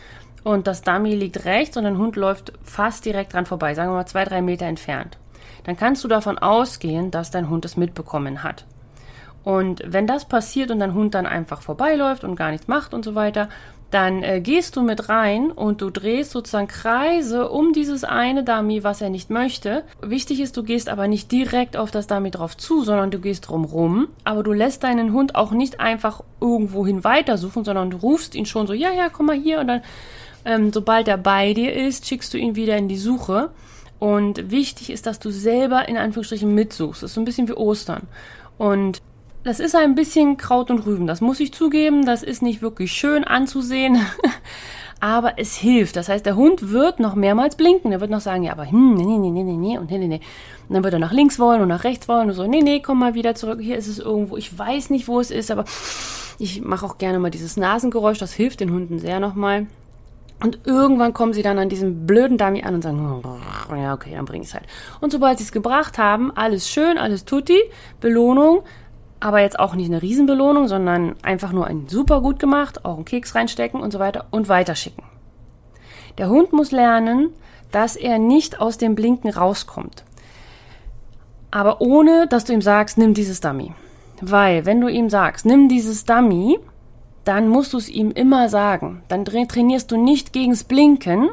und 0.43 0.67
das 0.67 0.81
Dummy 0.81 1.15
liegt 1.15 1.45
rechts 1.45 1.77
und 1.77 1.85
dein 1.85 1.97
Hund 1.97 2.17
läuft 2.17 2.53
fast 2.63 3.05
direkt 3.05 3.33
dran 3.33 3.45
vorbei, 3.45 3.73
sagen 3.73 3.89
wir 3.91 3.95
mal 3.95 4.05
zwei, 4.05 4.25
drei 4.25 4.41
Meter 4.41 4.65
entfernt. 4.65 5.17
Dann 5.63 5.77
kannst 5.77 6.03
du 6.03 6.07
davon 6.07 6.37
ausgehen, 6.37 7.11
dass 7.11 7.31
dein 7.31 7.49
Hund 7.49 7.63
es 7.63 7.77
mitbekommen 7.77 8.43
hat. 8.43 8.65
Und 9.43 9.81
wenn 9.85 10.07
das 10.07 10.25
passiert 10.25 10.71
und 10.71 10.79
dein 10.79 10.93
Hund 10.93 11.15
dann 11.15 11.25
einfach 11.25 11.61
vorbeiläuft 11.61 12.23
und 12.23 12.35
gar 12.35 12.51
nichts 12.51 12.67
macht 12.67 12.93
und 12.93 13.03
so 13.03 13.15
weiter, 13.15 13.49
dann 13.93 14.23
äh, 14.23 14.41
gehst 14.41 14.75
du 14.75 14.81
mit 14.81 15.09
rein 15.09 15.51
und 15.51 15.81
du 15.81 15.89
drehst 15.89 16.31
sozusagen 16.31 16.67
Kreise 16.67 17.49
um 17.49 17.73
dieses 17.73 18.03
eine 18.03 18.43
Dummy, 18.43 18.83
was 18.83 19.01
er 19.01 19.09
nicht 19.09 19.29
möchte. 19.29 19.83
Wichtig 20.01 20.39
ist, 20.39 20.57
du 20.57 20.63
gehst 20.63 20.89
aber 20.89 21.07
nicht 21.07 21.31
direkt 21.31 21.77
auf 21.77 21.91
das 21.91 22.07
Dummy 22.07 22.31
drauf 22.31 22.57
zu, 22.57 22.83
sondern 22.83 23.11
du 23.11 23.19
gehst 23.19 23.47
drumrum. 23.47 24.07
Aber 24.23 24.41
du 24.41 24.51
lässt 24.51 24.83
deinen 24.83 25.13
Hund 25.13 25.35
auch 25.35 25.51
nicht 25.51 25.79
einfach 25.79 26.23
irgendwohin 26.41 27.03
weitersuchen, 27.03 27.63
sondern 27.63 27.91
du 27.91 27.97
rufst 27.97 28.35
ihn 28.35 28.45
schon 28.45 28.67
so, 28.67 28.73
ja, 28.73 28.91
ja, 28.91 29.09
komm 29.09 29.27
mal 29.27 29.35
hier 29.35 29.59
und 29.59 29.67
dann, 29.67 29.81
ähm, 30.45 30.73
sobald 30.73 31.07
er 31.07 31.17
bei 31.17 31.53
dir 31.53 31.73
ist, 31.73 32.07
schickst 32.07 32.33
du 32.33 32.37
ihn 32.37 32.55
wieder 32.55 32.77
in 32.77 32.87
die 32.87 32.97
Suche. 32.97 33.51
Und 33.99 34.51
wichtig 34.51 34.89
ist, 34.89 35.05
dass 35.05 35.19
du 35.19 35.29
selber 35.29 35.87
in 35.87 35.97
Anführungsstrichen 35.97 36.53
mitsuchst. 36.53 37.03
Das 37.03 37.11
ist 37.11 37.15
so 37.15 37.21
ein 37.21 37.25
bisschen 37.25 37.47
wie 37.47 37.53
Ostern. 37.53 38.07
Und 38.57 39.01
das 39.43 39.59
ist 39.59 39.75
ein 39.75 39.95
bisschen 39.95 40.37
Kraut 40.37 40.71
und 40.71 40.85
Rüben, 40.85 41.07
das 41.07 41.21
muss 41.21 41.39
ich 41.39 41.53
zugeben. 41.53 42.05
Das 42.05 42.23
ist 42.23 42.41
nicht 42.41 42.61
wirklich 42.61 42.91
schön 42.91 43.23
anzusehen, 43.23 43.99
aber 44.99 45.33
es 45.37 45.55
hilft. 45.55 45.95
Das 45.95 46.09
heißt, 46.09 46.25
der 46.25 46.35
Hund 46.35 46.71
wird 46.71 46.99
noch 46.99 47.15
mehrmals 47.15 47.55
blinken. 47.55 47.91
Er 47.91 48.01
wird 48.01 48.11
noch 48.11 48.21
sagen, 48.21 48.43
ja, 48.43 48.53
aber 48.53 48.69
hm, 48.69 48.93
nee, 48.93 49.03
nee, 49.03 49.17
nee, 49.17 49.43
nee, 49.43 49.57
nee 49.57 49.77
und 49.77 49.91
nee, 49.91 49.97
nee, 49.97 50.07
nee. 50.07 50.21
Und 50.69 50.75
dann 50.75 50.83
wird 50.83 50.93
er 50.93 50.99
nach 50.99 51.11
links 51.11 51.39
wollen 51.39 51.61
und 51.61 51.67
nach 51.67 51.83
rechts 51.83 52.07
wollen 52.07 52.29
und 52.29 52.35
so, 52.35 52.47
nee, 52.47 52.61
nee, 52.61 52.79
komm 52.79 52.99
mal 52.99 53.13
wieder 53.15 53.35
zurück. 53.35 53.59
Hier 53.61 53.77
ist 53.77 53.87
es 53.87 53.99
irgendwo. 53.99 54.37
Ich 54.37 54.57
weiß 54.57 54.89
nicht, 54.89 55.07
wo 55.07 55.19
es 55.19 55.29
ist, 55.29 55.51
aber 55.51 55.65
ich 56.39 56.61
mache 56.61 56.85
auch 56.85 56.97
gerne 56.97 57.19
mal 57.19 57.31
dieses 57.31 57.57
Nasengeräusch. 57.57 58.19
Das 58.19 58.33
hilft 58.33 58.61
den 58.61 58.71
Hunden 58.71 58.99
sehr 58.99 59.19
nochmal. 59.19 59.67
Und 60.41 60.59
irgendwann 60.65 61.13
kommen 61.13 61.31
sie 61.31 61.41
dann 61.41 61.57
an 61.57 61.69
diesem 61.69 62.05
blöden 62.05 62.37
Dummy 62.37 62.63
an 62.63 62.75
und 62.75 62.81
sagen, 62.81 63.23
ja, 63.77 63.93
okay, 63.93 64.11
dann 64.13 64.25
bring 64.25 64.41
ich 64.41 64.49
es 64.49 64.53
halt. 64.53 64.65
Und 64.99 65.11
sobald 65.11 65.37
sie 65.37 65.45
es 65.45 65.53
gebracht 65.53 65.97
haben, 65.97 66.35
alles 66.35 66.69
schön, 66.69 66.97
alles 66.97 67.23
tutti, 67.23 67.57
Belohnung, 68.01 68.63
aber 69.23 69.39
jetzt 69.39 69.57
auch 69.57 69.73
nicht 69.73 69.87
eine 69.87 70.01
Riesenbelohnung, 70.01 70.67
sondern 70.67 71.15
einfach 71.23 71.53
nur 71.53 71.65
ein 71.65 71.87
super 71.87 72.19
gut 72.19 72.39
gemacht, 72.39 72.83
auch 72.83 72.95
einen 72.95 73.05
Keks 73.05 73.35
reinstecken 73.35 73.79
und 73.79 73.91
so 73.91 73.99
weiter 73.99 74.25
und 74.31 74.49
weiterschicken. 74.49 75.05
Der 76.17 76.27
Hund 76.27 76.51
muss 76.51 76.71
lernen, 76.71 77.29
dass 77.71 77.95
er 77.95 78.19
nicht 78.19 78.59
aus 78.59 78.77
dem 78.77 78.95
Blinken 78.95 79.29
rauskommt. 79.29 80.03
Aber 81.51 81.79
ohne, 81.79 82.27
dass 82.27 82.43
du 82.43 82.51
ihm 82.51 82.61
sagst, 82.61 82.97
nimm 82.97 83.13
dieses 83.13 83.39
Dummy. 83.39 83.71
Weil, 84.19 84.65
wenn 84.65 84.81
du 84.81 84.89
ihm 84.89 85.09
sagst, 85.09 85.45
nimm 85.45 85.69
dieses 85.69 86.03
Dummy, 86.03 86.59
dann 87.23 87.47
musst 87.47 87.71
du 87.71 87.77
es 87.77 87.87
ihm 87.87 88.11
immer 88.11 88.49
sagen. 88.49 89.03
Dann 89.07 89.23
trainierst 89.23 89.89
du 89.89 89.95
nicht 89.95 90.33
gegens 90.33 90.65
Blinken, 90.65 91.29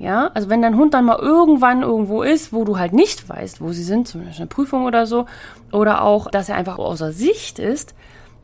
ja, 0.00 0.30
also 0.32 0.48
wenn 0.48 0.62
dein 0.62 0.78
Hund 0.78 0.94
dann 0.94 1.04
mal 1.04 1.18
irgendwann 1.18 1.82
irgendwo 1.82 2.22
ist, 2.22 2.54
wo 2.54 2.64
du 2.64 2.78
halt 2.78 2.94
nicht 2.94 3.28
weißt, 3.28 3.60
wo 3.60 3.70
sie 3.72 3.82
sind, 3.82 4.08
zum 4.08 4.24
Beispiel 4.24 4.44
eine 4.44 4.46
Prüfung 4.48 4.86
oder 4.86 5.04
so, 5.04 5.26
oder 5.72 6.02
auch, 6.02 6.30
dass 6.30 6.48
er 6.48 6.56
einfach 6.56 6.78
außer 6.78 7.12
Sicht 7.12 7.58
ist, 7.58 7.94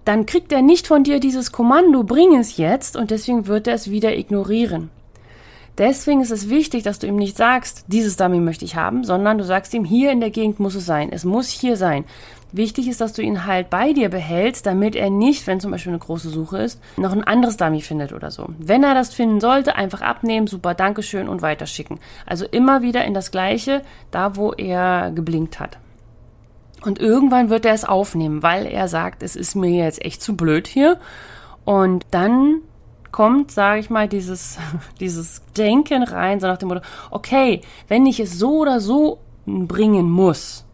dann 0.04 0.26
kriegt 0.26 0.52
er 0.52 0.60
nicht 0.60 0.86
von 0.86 1.02
dir 1.02 1.18
dieses 1.18 1.52
Kommando, 1.52 2.04
bring 2.04 2.36
es 2.36 2.58
jetzt, 2.58 2.94
und 2.94 3.10
deswegen 3.10 3.46
wird 3.46 3.66
er 3.66 3.74
es 3.74 3.90
wieder 3.90 4.14
ignorieren. 4.14 4.90
Deswegen 5.78 6.20
ist 6.20 6.30
es 6.30 6.50
wichtig, 6.50 6.82
dass 6.82 6.98
du 6.98 7.06
ihm 7.06 7.16
nicht 7.16 7.38
sagst, 7.38 7.84
dieses 7.86 8.16
Dummy 8.16 8.38
möchte 8.38 8.66
ich 8.66 8.76
haben, 8.76 9.02
sondern 9.02 9.38
du 9.38 9.44
sagst 9.44 9.72
ihm, 9.72 9.84
hier 9.84 10.10
in 10.10 10.20
der 10.20 10.30
Gegend 10.30 10.60
muss 10.60 10.74
es 10.74 10.84
sein. 10.84 11.10
Es 11.10 11.24
muss 11.24 11.48
hier 11.48 11.78
sein. 11.78 12.04
Wichtig 12.56 12.88
ist, 12.88 13.02
dass 13.02 13.12
du 13.12 13.20
ihn 13.20 13.44
halt 13.44 13.68
bei 13.68 13.92
dir 13.92 14.08
behältst, 14.08 14.64
damit 14.64 14.96
er 14.96 15.10
nicht, 15.10 15.46
wenn 15.46 15.60
zum 15.60 15.72
Beispiel 15.72 15.92
eine 15.92 15.98
große 15.98 16.30
Suche 16.30 16.56
ist, 16.56 16.80
noch 16.96 17.12
ein 17.12 17.22
anderes 17.22 17.58
Dummy 17.58 17.82
findet 17.82 18.14
oder 18.14 18.30
so. 18.30 18.48
Wenn 18.58 18.82
er 18.82 18.94
das 18.94 19.12
finden 19.12 19.40
sollte, 19.40 19.76
einfach 19.76 20.00
abnehmen, 20.00 20.46
super, 20.46 20.72
Dankeschön 20.72 21.28
und 21.28 21.42
weiterschicken. 21.42 22.00
Also 22.24 22.46
immer 22.46 22.80
wieder 22.80 23.04
in 23.04 23.12
das 23.12 23.30
Gleiche, 23.30 23.82
da 24.10 24.36
wo 24.36 24.52
er 24.52 25.10
geblinkt 25.10 25.60
hat. 25.60 25.76
Und 26.82 26.98
irgendwann 26.98 27.50
wird 27.50 27.66
er 27.66 27.74
es 27.74 27.84
aufnehmen, 27.84 28.42
weil 28.42 28.64
er 28.64 28.88
sagt, 28.88 29.22
es 29.22 29.36
ist 29.36 29.54
mir 29.54 29.84
jetzt 29.84 30.02
echt 30.02 30.22
zu 30.22 30.34
blöd 30.34 30.66
hier. 30.66 30.98
Und 31.66 32.06
dann 32.10 32.62
kommt, 33.12 33.50
sage 33.50 33.80
ich 33.80 33.90
mal, 33.90 34.08
dieses, 34.08 34.56
dieses 35.00 35.42
Denken 35.58 36.04
rein, 36.04 36.40
so 36.40 36.46
nach 36.46 36.56
dem 36.56 36.68
Motto, 36.68 36.80
okay, 37.10 37.60
wenn 37.88 38.06
ich 38.06 38.18
es 38.18 38.38
so 38.38 38.60
oder 38.60 38.80
so 38.80 39.18
bringen 39.44 40.08
muss, 40.10 40.64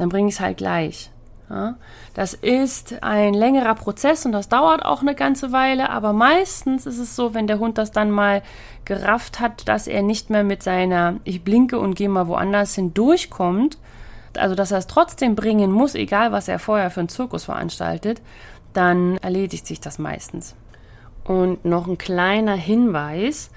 dann 0.00 0.08
bringe 0.08 0.28
ich 0.28 0.34
es 0.34 0.40
halt 0.40 0.56
gleich. 0.56 1.10
Ja, 1.50 1.74
das 2.14 2.34
ist 2.34 3.02
ein 3.02 3.34
längerer 3.34 3.74
Prozess 3.74 4.24
und 4.24 4.30
das 4.30 4.48
dauert 4.48 4.84
auch 4.84 5.00
eine 5.02 5.16
ganze 5.16 5.50
Weile, 5.50 5.90
aber 5.90 6.12
meistens 6.12 6.86
ist 6.86 6.98
es 6.98 7.16
so, 7.16 7.34
wenn 7.34 7.48
der 7.48 7.58
Hund 7.58 7.76
das 7.76 7.90
dann 7.90 8.12
mal 8.12 8.42
gerafft 8.84 9.40
hat, 9.40 9.66
dass 9.66 9.88
er 9.88 10.02
nicht 10.02 10.30
mehr 10.30 10.44
mit 10.44 10.62
seiner 10.62 11.16
Ich 11.24 11.42
blinke 11.42 11.80
und 11.80 11.96
gehe 11.96 12.08
mal 12.08 12.28
woanders 12.28 12.76
hin 12.76 12.94
durchkommt, 12.94 13.78
also 14.36 14.54
dass 14.54 14.70
er 14.70 14.78
es 14.78 14.86
trotzdem 14.86 15.34
bringen 15.34 15.72
muss, 15.72 15.96
egal 15.96 16.30
was 16.30 16.46
er 16.46 16.60
vorher 16.60 16.88
für 16.90 17.00
einen 17.00 17.08
Zirkus 17.08 17.44
veranstaltet, 17.44 18.22
dann 18.72 19.16
erledigt 19.18 19.66
sich 19.66 19.80
das 19.80 19.98
meistens. 19.98 20.54
Und 21.24 21.64
noch 21.64 21.88
ein 21.88 21.98
kleiner 21.98 22.54
Hinweis, 22.54 23.50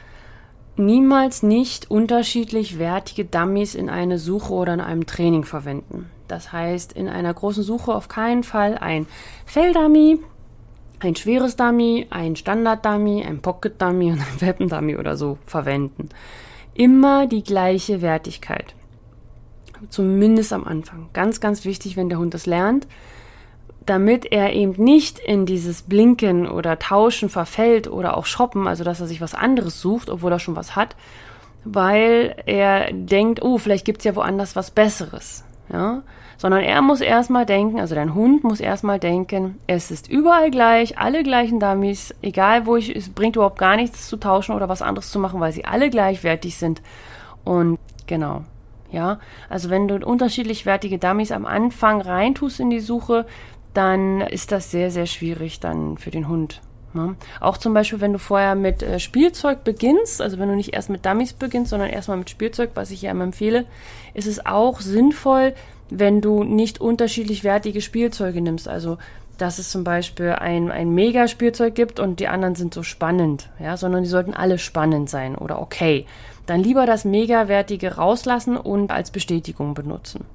niemals 0.77 1.43
nicht 1.43 1.91
unterschiedlich 1.91 2.79
wertige 2.79 3.25
Dummies 3.25 3.75
in 3.75 3.89
eine 3.89 4.17
Suche 4.17 4.53
oder 4.53 4.73
in 4.73 4.82
einem 4.82 5.06
Training 5.06 5.43
verwenden. 5.43 6.10
Das 6.34 6.52
heißt, 6.52 6.93
in 6.93 7.10
einer 7.10 7.32
großen 7.32 7.62
Suche 7.62 7.93
auf 7.93 8.08
keinen 8.08 8.41
Fall 8.41 8.76
ein 8.80 9.06
Felldummy, 9.46 10.17
ein 11.00 11.15
schweres 11.15 11.56
Dummy, 11.56 12.08
ein 12.10 12.36
Standard-Dummy, 12.36 13.24
ein 13.24 13.39
Pocket-Dummy 13.39 14.13
und 14.13 14.19
ein 14.19 14.26
Weapon-Dummy 14.41 14.98
oder 14.98 15.15
so 15.15 15.38
verwenden. 15.46 16.10
Immer 16.74 17.28
die 17.28 17.43
gleiche 17.43 18.02
Wertigkeit. 18.02 18.74
Zumindest 19.89 20.54
am 20.54 20.63
Anfang. 20.63 21.10
Ganz, 21.13 21.39
ganz 21.39 21.65
wichtig, 21.65 21.98
wenn 21.98 22.10
der 22.10 22.17
Hund 22.17 22.34
das 22.34 22.48
lernt, 22.48 22.88
damit 23.86 24.26
er 24.26 24.54
eben 24.54 24.84
nicht 24.84 25.19
in 25.19 25.46
dieses 25.46 25.84
Blinken 25.84 26.48
oder 26.48 26.80
Tauschen 26.80 27.30
verfällt 27.30 27.88
oder 27.88 28.17
auch 28.17 28.26
Shoppen, 28.26 28.67
also 28.67 28.84
dass 28.84 29.02
er 29.02 29.06
sich 29.06 29.22
was 29.22 29.36
anderes 29.36 29.80
sucht, 29.80 30.10
obwohl 30.10 30.32
er 30.32 30.39
schon 30.39 30.56
was 30.56 30.76
hat, 30.76 30.96
weil 31.63 32.38
er 32.48 32.91
denkt, 32.91 33.43
oh, 33.43 33.60
vielleicht 33.60 33.86
gibt's 33.86 34.04
ja 34.04 34.15
woanders 34.15 34.56
was 34.56 34.72
Besseres. 34.72 35.43
Ja? 35.71 36.04
sondern 36.43 36.62
er 36.62 36.82
muss 36.82 36.99
erstmal 36.99 37.45
denken, 37.45 37.80
also 37.80 37.95
dein 37.95 38.15
Hund 38.15 38.43
muss 38.43 38.60
erstmal 38.60 38.99
denken, 38.99 39.58
es 39.65 39.91
ist 39.91 40.10
überall 40.10 40.52
gleich, 40.52 40.97
alle 40.97 41.23
gleichen 41.23 41.60
Dummies, 41.60 42.13
egal 42.21 42.65
wo 42.65 42.76
ich, 42.76 42.93
es 42.93 43.08
bringt 43.10 43.38
überhaupt 43.38 43.60
gar 43.60 43.78
nichts 43.78 44.10
zu 44.10 44.17
tauschen 44.17 44.54
oder 44.54 44.67
was 44.67 44.82
anderes 44.82 45.10
zu 45.10 45.19
machen, 45.19 45.39
weil 45.39 45.54
sie 45.54 45.63
alle 45.63 45.89
gleichwertig 45.89 46.58
sind. 46.58 46.82
Und 47.45 47.80
genau. 48.08 48.43
Ja, 48.91 49.19
also 49.49 49.69
wenn 49.69 49.88
du 49.88 50.06
unterschiedlich 50.06 50.65
wertige 50.65 50.99
Dummies 50.99 51.32
am 51.32 51.45
Anfang 51.45 52.02
reintust 52.02 52.60
in 52.60 52.69
die 52.69 52.82
Suche, 52.82 53.26
dann 53.73 54.19
ist 54.19 54.52
das 54.52 54.69
sehr, 54.69 54.91
sehr 54.91 55.06
schwierig 55.06 55.62
dann 55.62 55.97
für 55.97 56.12
den 56.12 56.28
Hund. 56.28 56.62
Ne? 56.93 57.15
Auch 57.39 57.58
zum 57.58 57.73
Beispiel, 57.73 58.01
wenn 58.01 58.13
du 58.13 58.19
vorher 58.19 58.56
mit 58.56 58.84
äh, 58.84 58.99
Spielzeug 58.99 59.63
beginnst, 59.63 60.21
also 60.21 60.39
wenn 60.39 60.49
du 60.49 60.56
nicht 60.56 60.73
erst 60.73 60.89
mit 60.89 61.06
Dummies 61.06 61.34
beginnst, 61.34 61.71
sondern 61.71 61.89
erstmal 61.89 62.17
mit 62.17 62.29
Spielzeug, 62.29 62.71
was 62.75 62.91
ich 62.91 63.01
ja 63.01 63.12
immer 63.12 63.23
empfehle, 63.23 63.65
ist 64.13 64.27
es 64.27 64.45
auch 64.45 64.79
sinnvoll, 64.82 65.53
wenn 65.89 66.21
du 66.21 66.43
nicht 66.43 66.82
unterschiedlich 66.82 67.43
wertige 67.43 67.82
Spielzeuge 67.82 68.41
nimmst. 68.41 68.67
Also, 68.67 68.97
dass 69.38 69.60
es 69.60 69.71
zum 69.71 69.84
Beispiel 69.84 70.29
ein, 70.29 70.71
ein 70.71 70.93
Mega-Spielzeug 70.93 71.73
gibt 71.73 71.99
und 71.99 72.19
die 72.19 72.27
anderen 72.27 72.56
sind 72.56 72.73
so 72.73 72.84
spannend, 72.84 73.49
ja, 73.60 73.77
sondern 73.77 74.03
die 74.03 74.10
sollten 74.10 74.34
alle 74.34 74.60
spannend 74.60 75.10
sein 75.10 75.36
oder 75.36 75.60
okay. 75.60 76.06
Dann 76.45 76.62
lieber 76.62 76.86
das 76.86 77.06
Mega-wertige 77.06 77.95
rauslassen 77.95 78.58
und 78.58 78.91
als 78.91 79.12
Bestätigung 79.12 79.73
benutzen. 79.73 80.25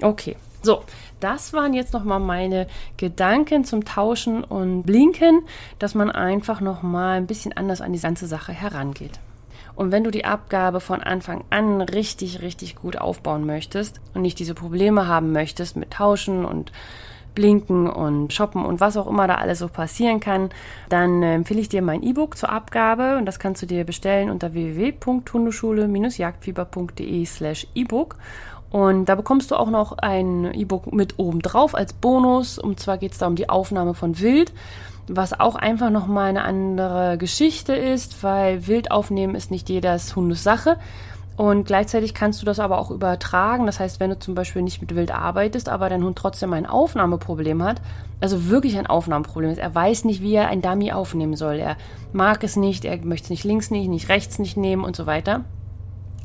Okay. 0.00 0.36
So, 0.62 0.82
das 1.22 1.52
waren 1.52 1.74
jetzt 1.74 1.92
nochmal 1.92 2.20
meine 2.20 2.66
Gedanken 2.96 3.64
zum 3.64 3.84
Tauschen 3.84 4.44
und 4.44 4.82
Blinken, 4.82 5.42
dass 5.78 5.94
man 5.94 6.10
einfach 6.10 6.60
nochmal 6.60 7.18
ein 7.18 7.26
bisschen 7.26 7.52
anders 7.52 7.80
an 7.80 7.92
die 7.92 8.00
ganze 8.00 8.26
Sache 8.26 8.52
herangeht. 8.52 9.20
Und 9.74 9.90
wenn 9.90 10.04
du 10.04 10.10
die 10.10 10.24
Abgabe 10.24 10.80
von 10.80 11.02
Anfang 11.02 11.44
an 11.50 11.80
richtig, 11.80 12.42
richtig 12.42 12.76
gut 12.76 12.98
aufbauen 12.98 13.46
möchtest 13.46 14.00
und 14.14 14.22
nicht 14.22 14.38
diese 14.38 14.54
Probleme 14.54 15.06
haben 15.06 15.32
möchtest 15.32 15.76
mit 15.76 15.92
Tauschen 15.92 16.44
und 16.44 16.72
Blinken 17.34 17.88
und 17.88 18.32
Shoppen 18.32 18.64
und 18.64 18.80
was 18.80 18.96
auch 18.96 19.06
immer 19.06 19.26
da 19.26 19.34
alles 19.36 19.58
so 19.58 19.68
passieren 19.68 20.20
kann, 20.20 20.48
dann 20.88 21.22
äh, 21.22 21.34
empfehle 21.34 21.60
ich 21.60 21.68
dir 21.68 21.82
mein 21.82 22.02
E-Book 22.02 22.36
zur 22.36 22.50
Abgabe 22.50 23.16
und 23.16 23.26
das 23.26 23.38
kannst 23.38 23.62
du 23.62 23.66
dir 23.66 23.84
bestellen 23.84 24.30
unter 24.30 24.52
www.hundeschule-jagdfieber.de 24.52 27.24
slash 27.24 27.68
E-Book. 27.74 28.16
Und 28.72 29.04
da 29.04 29.14
bekommst 29.14 29.50
du 29.50 29.56
auch 29.56 29.70
noch 29.70 29.98
ein 29.98 30.52
E-Book 30.54 30.92
mit 30.92 31.18
oben 31.18 31.40
drauf 31.40 31.74
als 31.74 31.92
Bonus. 31.92 32.58
Und 32.58 32.80
zwar 32.80 32.98
geht 32.98 33.12
es 33.12 33.18
da 33.18 33.26
um 33.26 33.36
die 33.36 33.48
Aufnahme 33.48 33.94
von 33.94 34.18
Wild 34.18 34.52
was 35.08 35.38
auch 35.38 35.56
einfach 35.56 35.90
nochmal 35.90 36.28
eine 36.28 36.44
andere 36.44 37.18
Geschichte 37.18 37.74
ist, 37.74 38.22
weil 38.22 38.66
Wild 38.66 38.90
aufnehmen 38.90 39.34
ist 39.34 39.50
nicht 39.50 39.68
jedes 39.68 40.14
Hundes 40.14 40.42
Sache. 40.42 40.78
Und 41.36 41.64
gleichzeitig 41.64 42.12
kannst 42.12 42.42
du 42.42 42.46
das 42.46 42.60
aber 42.60 42.78
auch 42.78 42.90
übertragen. 42.90 43.66
Das 43.66 43.80
heißt, 43.80 44.00
wenn 44.00 44.10
du 44.10 44.18
zum 44.18 44.34
Beispiel 44.34 44.62
nicht 44.62 44.80
mit 44.80 44.94
Wild 44.94 45.12
arbeitest, 45.12 45.68
aber 45.68 45.88
dein 45.88 46.04
Hund 46.04 46.16
trotzdem 46.16 46.52
ein 46.52 46.66
Aufnahmeproblem 46.66 47.62
hat, 47.62 47.80
also 48.20 48.48
wirklich 48.48 48.78
ein 48.78 48.86
Aufnahmeproblem 48.86 49.50
ist, 49.50 49.58
er 49.58 49.74
weiß 49.74 50.04
nicht, 50.04 50.20
wie 50.20 50.34
er 50.34 50.48
ein 50.48 50.62
Dummy 50.62 50.92
aufnehmen 50.92 51.34
soll. 51.34 51.56
Er 51.56 51.76
mag 52.12 52.44
es 52.44 52.56
nicht, 52.56 52.84
er 52.84 52.98
möchte 52.98 53.26
es 53.26 53.30
nicht 53.30 53.44
links 53.44 53.70
nicht, 53.70 53.88
nicht 53.88 54.08
rechts 54.08 54.38
nicht 54.38 54.56
nehmen 54.56 54.84
und 54.84 54.94
so 54.94 55.06
weiter. 55.06 55.44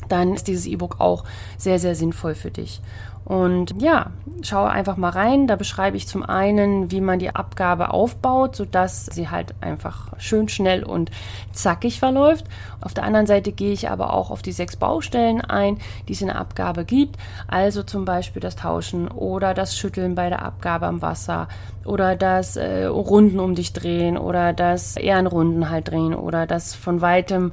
Dann 0.10 0.34
ist 0.34 0.48
dieses 0.48 0.66
E-Book 0.66 1.00
auch 1.00 1.24
sehr, 1.58 1.80
sehr 1.80 1.96
sinnvoll 1.96 2.36
für 2.36 2.52
dich. 2.52 2.82
Und 3.28 3.82
ja, 3.82 4.12
schau 4.42 4.64
einfach 4.64 4.96
mal 4.96 5.10
rein. 5.10 5.48
Da 5.48 5.58
beschreibe 5.58 5.98
ich 5.98 6.08
zum 6.08 6.24
einen, 6.24 6.92
wie 6.92 7.02
man 7.02 7.20
die 7.20 7.36
Abgabe 7.36 7.90
aufbaut, 7.90 8.56
sodass 8.56 9.06
sie 9.08 9.28
halt 9.28 9.54
einfach 9.60 10.14
schön 10.18 10.48
schnell 10.48 10.82
und 10.86 11.12
zackig 11.52 12.00
verläuft. 12.00 12.46
Auf 12.80 12.94
der 12.94 13.04
anderen 13.04 13.28
Seite 13.28 13.52
gehe 13.52 13.74
ich 13.74 13.90
aber 13.90 14.14
auch 14.14 14.32
auf 14.32 14.44
die 14.44 14.54
sechs 14.54 14.78
Baustellen 14.78 15.42
ein, 15.42 15.78
die 16.08 16.14
es 16.14 16.22
in 16.22 16.28
der 16.28 16.40
Abgabe 16.40 16.86
gibt. 16.86 17.18
Also 17.50 17.84
zum 17.84 18.06
Beispiel 18.06 18.42
das 18.42 18.56
Tauschen 18.56 19.10
oder 19.10 19.54
das 19.54 19.78
Schütteln 19.78 20.16
bei 20.16 20.30
der 20.30 20.42
Abgabe 20.42 20.86
am 20.86 21.02
Wasser 21.02 21.50
oder 21.84 22.16
das 22.16 22.56
äh, 22.56 22.86
Runden 22.86 23.42
um 23.42 23.56
dich 23.56 23.74
drehen 23.74 24.18
oder 24.18 24.54
das 24.54 24.96
Ehrenrunden 24.96 25.70
halt 25.70 25.90
drehen 25.90 26.16
oder 26.16 26.48
das 26.48 26.76
von 26.76 27.02
weitem 27.02 27.52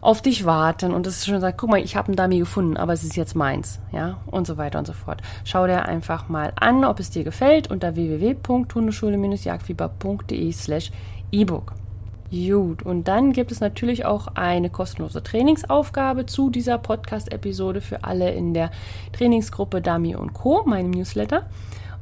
auf 0.00 0.22
dich 0.22 0.44
warten 0.44 0.92
und 0.92 1.06
es 1.06 1.26
schon 1.26 1.40
sagt, 1.40 1.58
guck 1.58 1.70
mal, 1.70 1.80
ich 1.80 1.96
habe 1.96 2.08
einen 2.08 2.16
Dummy 2.16 2.38
gefunden, 2.38 2.76
aber 2.76 2.92
es 2.92 3.02
ist 3.04 3.16
jetzt 3.16 3.34
meins, 3.34 3.80
ja, 3.92 4.18
und 4.26 4.46
so 4.46 4.56
weiter 4.56 4.78
und 4.78 4.86
so 4.86 4.92
fort. 4.92 5.20
Schau 5.44 5.66
dir 5.66 5.86
einfach 5.86 6.28
mal 6.28 6.52
an, 6.56 6.84
ob 6.84 7.00
es 7.00 7.10
dir 7.10 7.24
gefällt 7.24 7.70
unter 7.70 7.96
www.hundeschule-jagdfieber.de 7.96 10.52
slash 10.52 10.92
ebook. 11.32 11.72
Gut, 12.30 12.82
und 12.82 13.06
dann 13.06 13.32
gibt 13.32 13.52
es 13.52 13.60
natürlich 13.60 14.04
auch 14.04 14.26
eine 14.34 14.68
kostenlose 14.68 15.22
Trainingsaufgabe 15.22 16.26
zu 16.26 16.50
dieser 16.50 16.76
Podcast-Episode 16.76 17.80
für 17.80 18.02
alle 18.02 18.32
in 18.32 18.52
der 18.52 18.72
Trainingsgruppe 19.12 19.80
Dummy 19.80 20.16
und 20.16 20.34
Co., 20.34 20.64
meinem 20.66 20.90
Newsletter. 20.90 21.46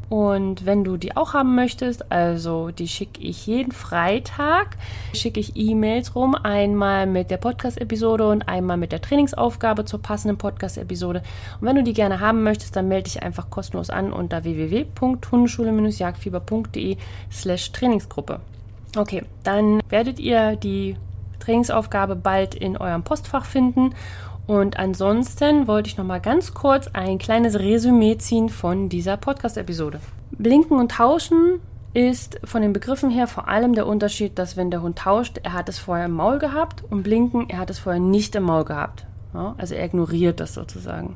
Und 0.08 0.64
wenn 0.66 0.82
du 0.84 0.96
die 0.96 1.16
auch 1.16 1.34
haben 1.34 1.54
möchtest, 1.54 2.10
also 2.12 2.70
die 2.70 2.88
schicke 2.88 3.20
ich 3.22 3.46
jeden 3.46 3.70
Freitag, 3.72 4.76
schicke 5.14 5.40
ich 5.40 5.56
E-Mails 5.56 6.14
rum, 6.14 6.34
einmal 6.34 7.06
mit 7.06 7.30
der 7.30 7.38
Podcast-Episode 7.38 8.28
und 8.28 8.46
einmal 8.48 8.76
mit 8.76 8.92
der 8.92 9.00
Trainingsaufgabe 9.00 9.84
zur 9.84 10.00
passenden 10.02 10.38
Podcast-Episode. 10.38 11.22
Und 11.60 11.66
wenn 11.66 11.74
du 11.76 11.82
die 11.82 11.94
gerne 11.94 12.20
haben 12.20 12.42
möchtest, 12.42 12.76
dann 12.76 12.88
melde 12.88 13.04
dich 13.04 13.22
einfach 13.22 13.48
kostenlos 13.50 13.90
an 13.90 14.12
unter 14.12 14.44
www.hundeschule-jagdfieber.de 14.44 16.96
slash 17.32 17.72
Trainingsgruppe. 17.72 18.40
Okay, 18.96 19.24
dann 19.42 19.80
werdet 19.88 20.20
ihr 20.20 20.54
die 20.56 20.96
Trainingsaufgabe 21.40 22.16
bald 22.16 22.54
in 22.54 22.76
eurem 22.76 23.02
Postfach 23.02 23.44
finden 23.44 23.92
und 24.46 24.78
ansonsten 24.78 25.66
wollte 25.66 25.88
ich 25.88 25.96
noch 25.96 26.04
mal 26.04 26.20
ganz 26.20 26.52
kurz 26.52 26.88
ein 26.92 27.18
kleines 27.18 27.58
Resümee 27.58 28.18
ziehen 28.18 28.48
von 28.48 28.88
dieser 28.88 29.16
Podcast-Episode. 29.16 30.00
Blinken 30.32 30.78
und 30.78 30.92
tauschen 30.92 31.60
ist 31.94 32.40
von 32.44 32.60
den 32.60 32.72
Begriffen 32.72 33.08
her 33.08 33.26
vor 33.26 33.48
allem 33.48 33.74
der 33.74 33.86
Unterschied, 33.86 34.38
dass 34.38 34.56
wenn 34.56 34.70
der 34.70 34.82
Hund 34.82 34.98
tauscht, 34.98 35.38
er 35.42 35.52
hat 35.52 35.68
es 35.68 35.78
vorher 35.78 36.06
im 36.06 36.12
Maul 36.12 36.38
gehabt 36.38 36.82
und 36.90 37.04
blinken, 37.04 37.48
er 37.48 37.58
hat 37.58 37.70
es 37.70 37.78
vorher 37.78 38.00
nicht 38.00 38.34
im 38.34 38.42
Maul 38.42 38.64
gehabt. 38.64 39.06
Ja, 39.32 39.54
also 39.58 39.74
er 39.74 39.84
ignoriert 39.84 40.40
das 40.40 40.54
sozusagen. 40.54 41.14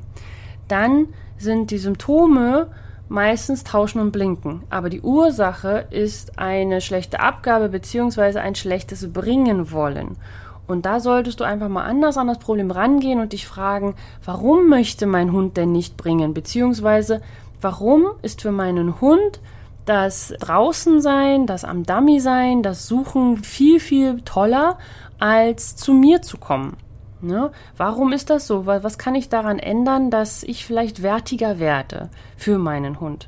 Dann 0.67 1.07
sind 1.37 1.71
die 1.71 1.77
Symptome 1.77 2.67
meistens 3.09 3.63
tauschen 3.63 3.99
und 3.99 4.11
blinken, 4.11 4.63
aber 4.69 4.89
die 4.89 5.01
Ursache 5.01 5.87
ist 5.89 6.39
eine 6.39 6.79
schlechte 6.79 7.19
Abgabe 7.19 7.69
bzw. 7.69 8.39
ein 8.39 8.55
schlechtes 8.55 9.11
Bringen 9.11 9.71
wollen. 9.71 10.17
Und 10.69 10.85
da 10.85 10.99
solltest 10.99 11.39
du 11.39 11.45
einfach 11.45 11.67
mal 11.67 11.83
anders 11.83 12.15
an 12.19 12.27
das 12.27 12.37
Problem 12.37 12.69
rangehen 12.69 13.19
und 13.19 13.33
dich 13.33 13.47
fragen, 13.47 13.95
warum 14.23 14.69
möchte 14.69 15.07
mein 15.07 15.31
Hund 15.31 15.57
denn 15.57 15.71
nicht 15.71 15.97
bringen? 15.97 16.35
Beziehungsweise, 16.35 17.21
warum 17.59 18.05
ist 18.21 18.43
für 18.43 18.51
meinen 18.51 19.01
Hund 19.01 19.41
das 19.85 20.31
draußen 20.39 21.01
sein, 21.01 21.47
das 21.47 21.65
am 21.65 21.87
Dummy 21.87 22.19
sein, 22.19 22.61
das 22.61 22.87
Suchen 22.87 23.37
viel, 23.37 23.79
viel 23.79 24.21
toller, 24.21 24.77
als 25.17 25.75
zu 25.75 25.91
mir 25.91 26.21
zu 26.21 26.37
kommen? 26.37 26.77
Ne? 27.19 27.49
Warum 27.75 28.13
ist 28.13 28.29
das 28.29 28.45
so? 28.45 28.67
Was 28.67 28.99
kann 28.99 29.15
ich 29.15 29.27
daran 29.27 29.57
ändern, 29.57 30.11
dass 30.11 30.43
ich 30.43 30.67
vielleicht 30.67 31.01
wertiger 31.01 31.57
werde 31.57 32.09
für 32.37 32.59
meinen 32.59 32.99
Hund? 32.99 33.27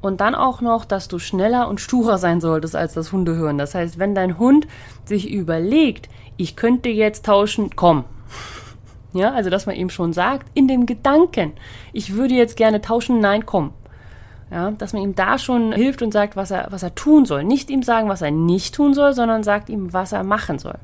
Und 0.00 0.20
dann 0.20 0.34
auch 0.34 0.60
noch, 0.60 0.84
dass 0.84 1.06
du 1.06 1.20
schneller 1.20 1.68
und 1.68 1.80
sturer 1.80 2.18
sein 2.18 2.40
solltest 2.40 2.74
als 2.74 2.92
das 2.92 3.12
Hundehören. 3.12 3.56
Das 3.56 3.76
heißt, 3.76 4.00
wenn 4.00 4.16
dein 4.16 4.36
Hund 4.36 4.66
sich 5.04 5.30
überlegt, 5.30 6.08
ich 6.36 6.56
könnte 6.56 6.88
jetzt 6.88 7.26
tauschen, 7.26 7.70
komm. 7.76 8.04
Ja, 9.12 9.32
also 9.32 9.50
dass 9.50 9.66
man 9.66 9.76
ihm 9.76 9.90
schon 9.90 10.12
sagt, 10.12 10.46
in 10.54 10.68
den 10.68 10.86
Gedanken, 10.86 11.52
ich 11.92 12.14
würde 12.14 12.34
jetzt 12.34 12.56
gerne 12.56 12.80
tauschen, 12.80 13.20
nein, 13.20 13.44
komm. 13.44 13.72
Ja, 14.50 14.70
dass 14.70 14.92
man 14.92 15.02
ihm 15.02 15.14
da 15.14 15.38
schon 15.38 15.72
hilft 15.72 16.02
und 16.02 16.12
sagt, 16.12 16.36
was 16.36 16.50
er, 16.50 16.66
was 16.70 16.82
er 16.82 16.94
tun 16.94 17.24
soll. 17.24 17.42
Nicht 17.42 17.70
ihm 17.70 17.82
sagen, 17.82 18.08
was 18.08 18.20
er 18.20 18.30
nicht 18.30 18.74
tun 18.74 18.92
soll, 18.92 19.14
sondern 19.14 19.42
sagt 19.42 19.70
ihm, 19.70 19.92
was 19.92 20.12
er 20.12 20.24
machen 20.24 20.58
soll. 20.58 20.78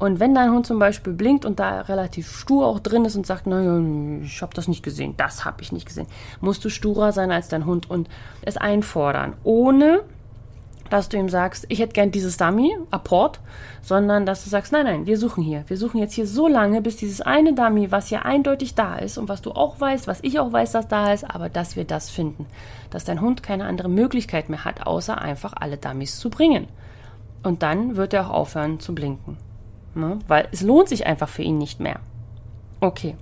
Und 0.00 0.18
wenn 0.18 0.34
dein 0.34 0.50
Hund 0.50 0.66
zum 0.66 0.78
Beispiel 0.78 1.12
blinkt 1.12 1.44
und 1.44 1.60
da 1.60 1.82
relativ 1.82 2.34
stur 2.34 2.66
auch 2.66 2.80
drin 2.80 3.04
ist 3.04 3.16
und 3.16 3.26
sagt, 3.26 3.46
naja, 3.46 3.78
ich 4.24 4.40
habe 4.40 4.54
das 4.54 4.66
nicht 4.66 4.82
gesehen, 4.82 5.14
das 5.18 5.44
habe 5.44 5.62
ich 5.62 5.72
nicht 5.72 5.86
gesehen, 5.86 6.06
musst 6.40 6.64
du 6.64 6.70
sturer 6.70 7.12
sein 7.12 7.30
als 7.30 7.48
dein 7.48 7.66
Hund 7.66 7.90
und 7.90 8.08
es 8.40 8.56
einfordern, 8.56 9.34
ohne 9.44 10.00
dass 10.90 11.08
du 11.08 11.16
ihm 11.16 11.28
sagst, 11.28 11.64
ich 11.68 11.78
hätte 11.78 11.94
gern 11.94 12.10
dieses 12.10 12.36
Dummy, 12.36 12.76
Apport, 12.90 13.40
sondern 13.80 14.26
dass 14.26 14.44
du 14.44 14.50
sagst, 14.50 14.72
nein, 14.72 14.84
nein, 14.84 15.06
wir 15.06 15.16
suchen 15.16 15.42
hier. 15.42 15.64
Wir 15.68 15.76
suchen 15.76 15.98
jetzt 15.98 16.14
hier 16.14 16.26
so 16.26 16.48
lange, 16.48 16.82
bis 16.82 16.96
dieses 16.96 17.20
eine 17.20 17.54
Dummy, 17.54 17.90
was 17.90 18.08
hier 18.08 18.24
eindeutig 18.24 18.74
da 18.74 18.96
ist 18.96 19.16
und 19.16 19.28
was 19.28 19.40
du 19.40 19.52
auch 19.52 19.80
weißt, 19.80 20.06
was 20.06 20.18
ich 20.22 20.38
auch 20.38 20.52
weiß, 20.52 20.72
dass 20.72 20.88
da 20.88 21.12
ist, 21.12 21.24
aber 21.24 21.48
dass 21.48 21.76
wir 21.76 21.84
das 21.84 22.10
finden. 22.10 22.46
Dass 22.90 23.04
dein 23.04 23.20
Hund 23.20 23.42
keine 23.42 23.64
andere 23.64 23.88
Möglichkeit 23.88 24.50
mehr 24.50 24.64
hat, 24.64 24.86
außer 24.86 25.18
einfach 25.18 25.54
alle 25.54 25.76
Dummies 25.76 26.18
zu 26.18 26.28
bringen. 26.28 26.68
Und 27.42 27.62
dann 27.62 27.96
wird 27.96 28.12
er 28.12 28.26
auch 28.26 28.34
aufhören 28.34 28.80
zu 28.80 28.94
blinken. 28.94 29.38
Ne? 29.94 30.18
Weil 30.28 30.48
es 30.52 30.60
lohnt 30.60 30.88
sich 30.88 31.06
einfach 31.06 31.28
für 31.28 31.42
ihn 31.42 31.58
nicht 31.58 31.80
mehr. 31.80 32.00
Okay. 32.80 33.16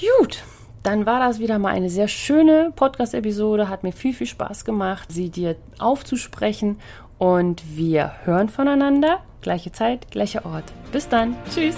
Gut, 0.00 0.42
dann 0.88 1.04
war 1.04 1.20
das 1.20 1.38
wieder 1.38 1.58
mal 1.58 1.74
eine 1.74 1.90
sehr 1.90 2.08
schöne 2.08 2.72
Podcast-Episode. 2.74 3.68
Hat 3.68 3.82
mir 3.82 3.92
viel, 3.92 4.14
viel 4.14 4.26
Spaß 4.26 4.64
gemacht, 4.64 5.12
sie 5.12 5.28
dir 5.28 5.56
aufzusprechen. 5.78 6.78
Und 7.18 7.62
wir 7.76 8.12
hören 8.24 8.48
voneinander. 8.48 9.18
Gleiche 9.42 9.70
Zeit, 9.70 10.10
gleicher 10.10 10.46
Ort. 10.46 10.64
Bis 10.90 11.06
dann. 11.06 11.36
Tschüss. 11.54 11.76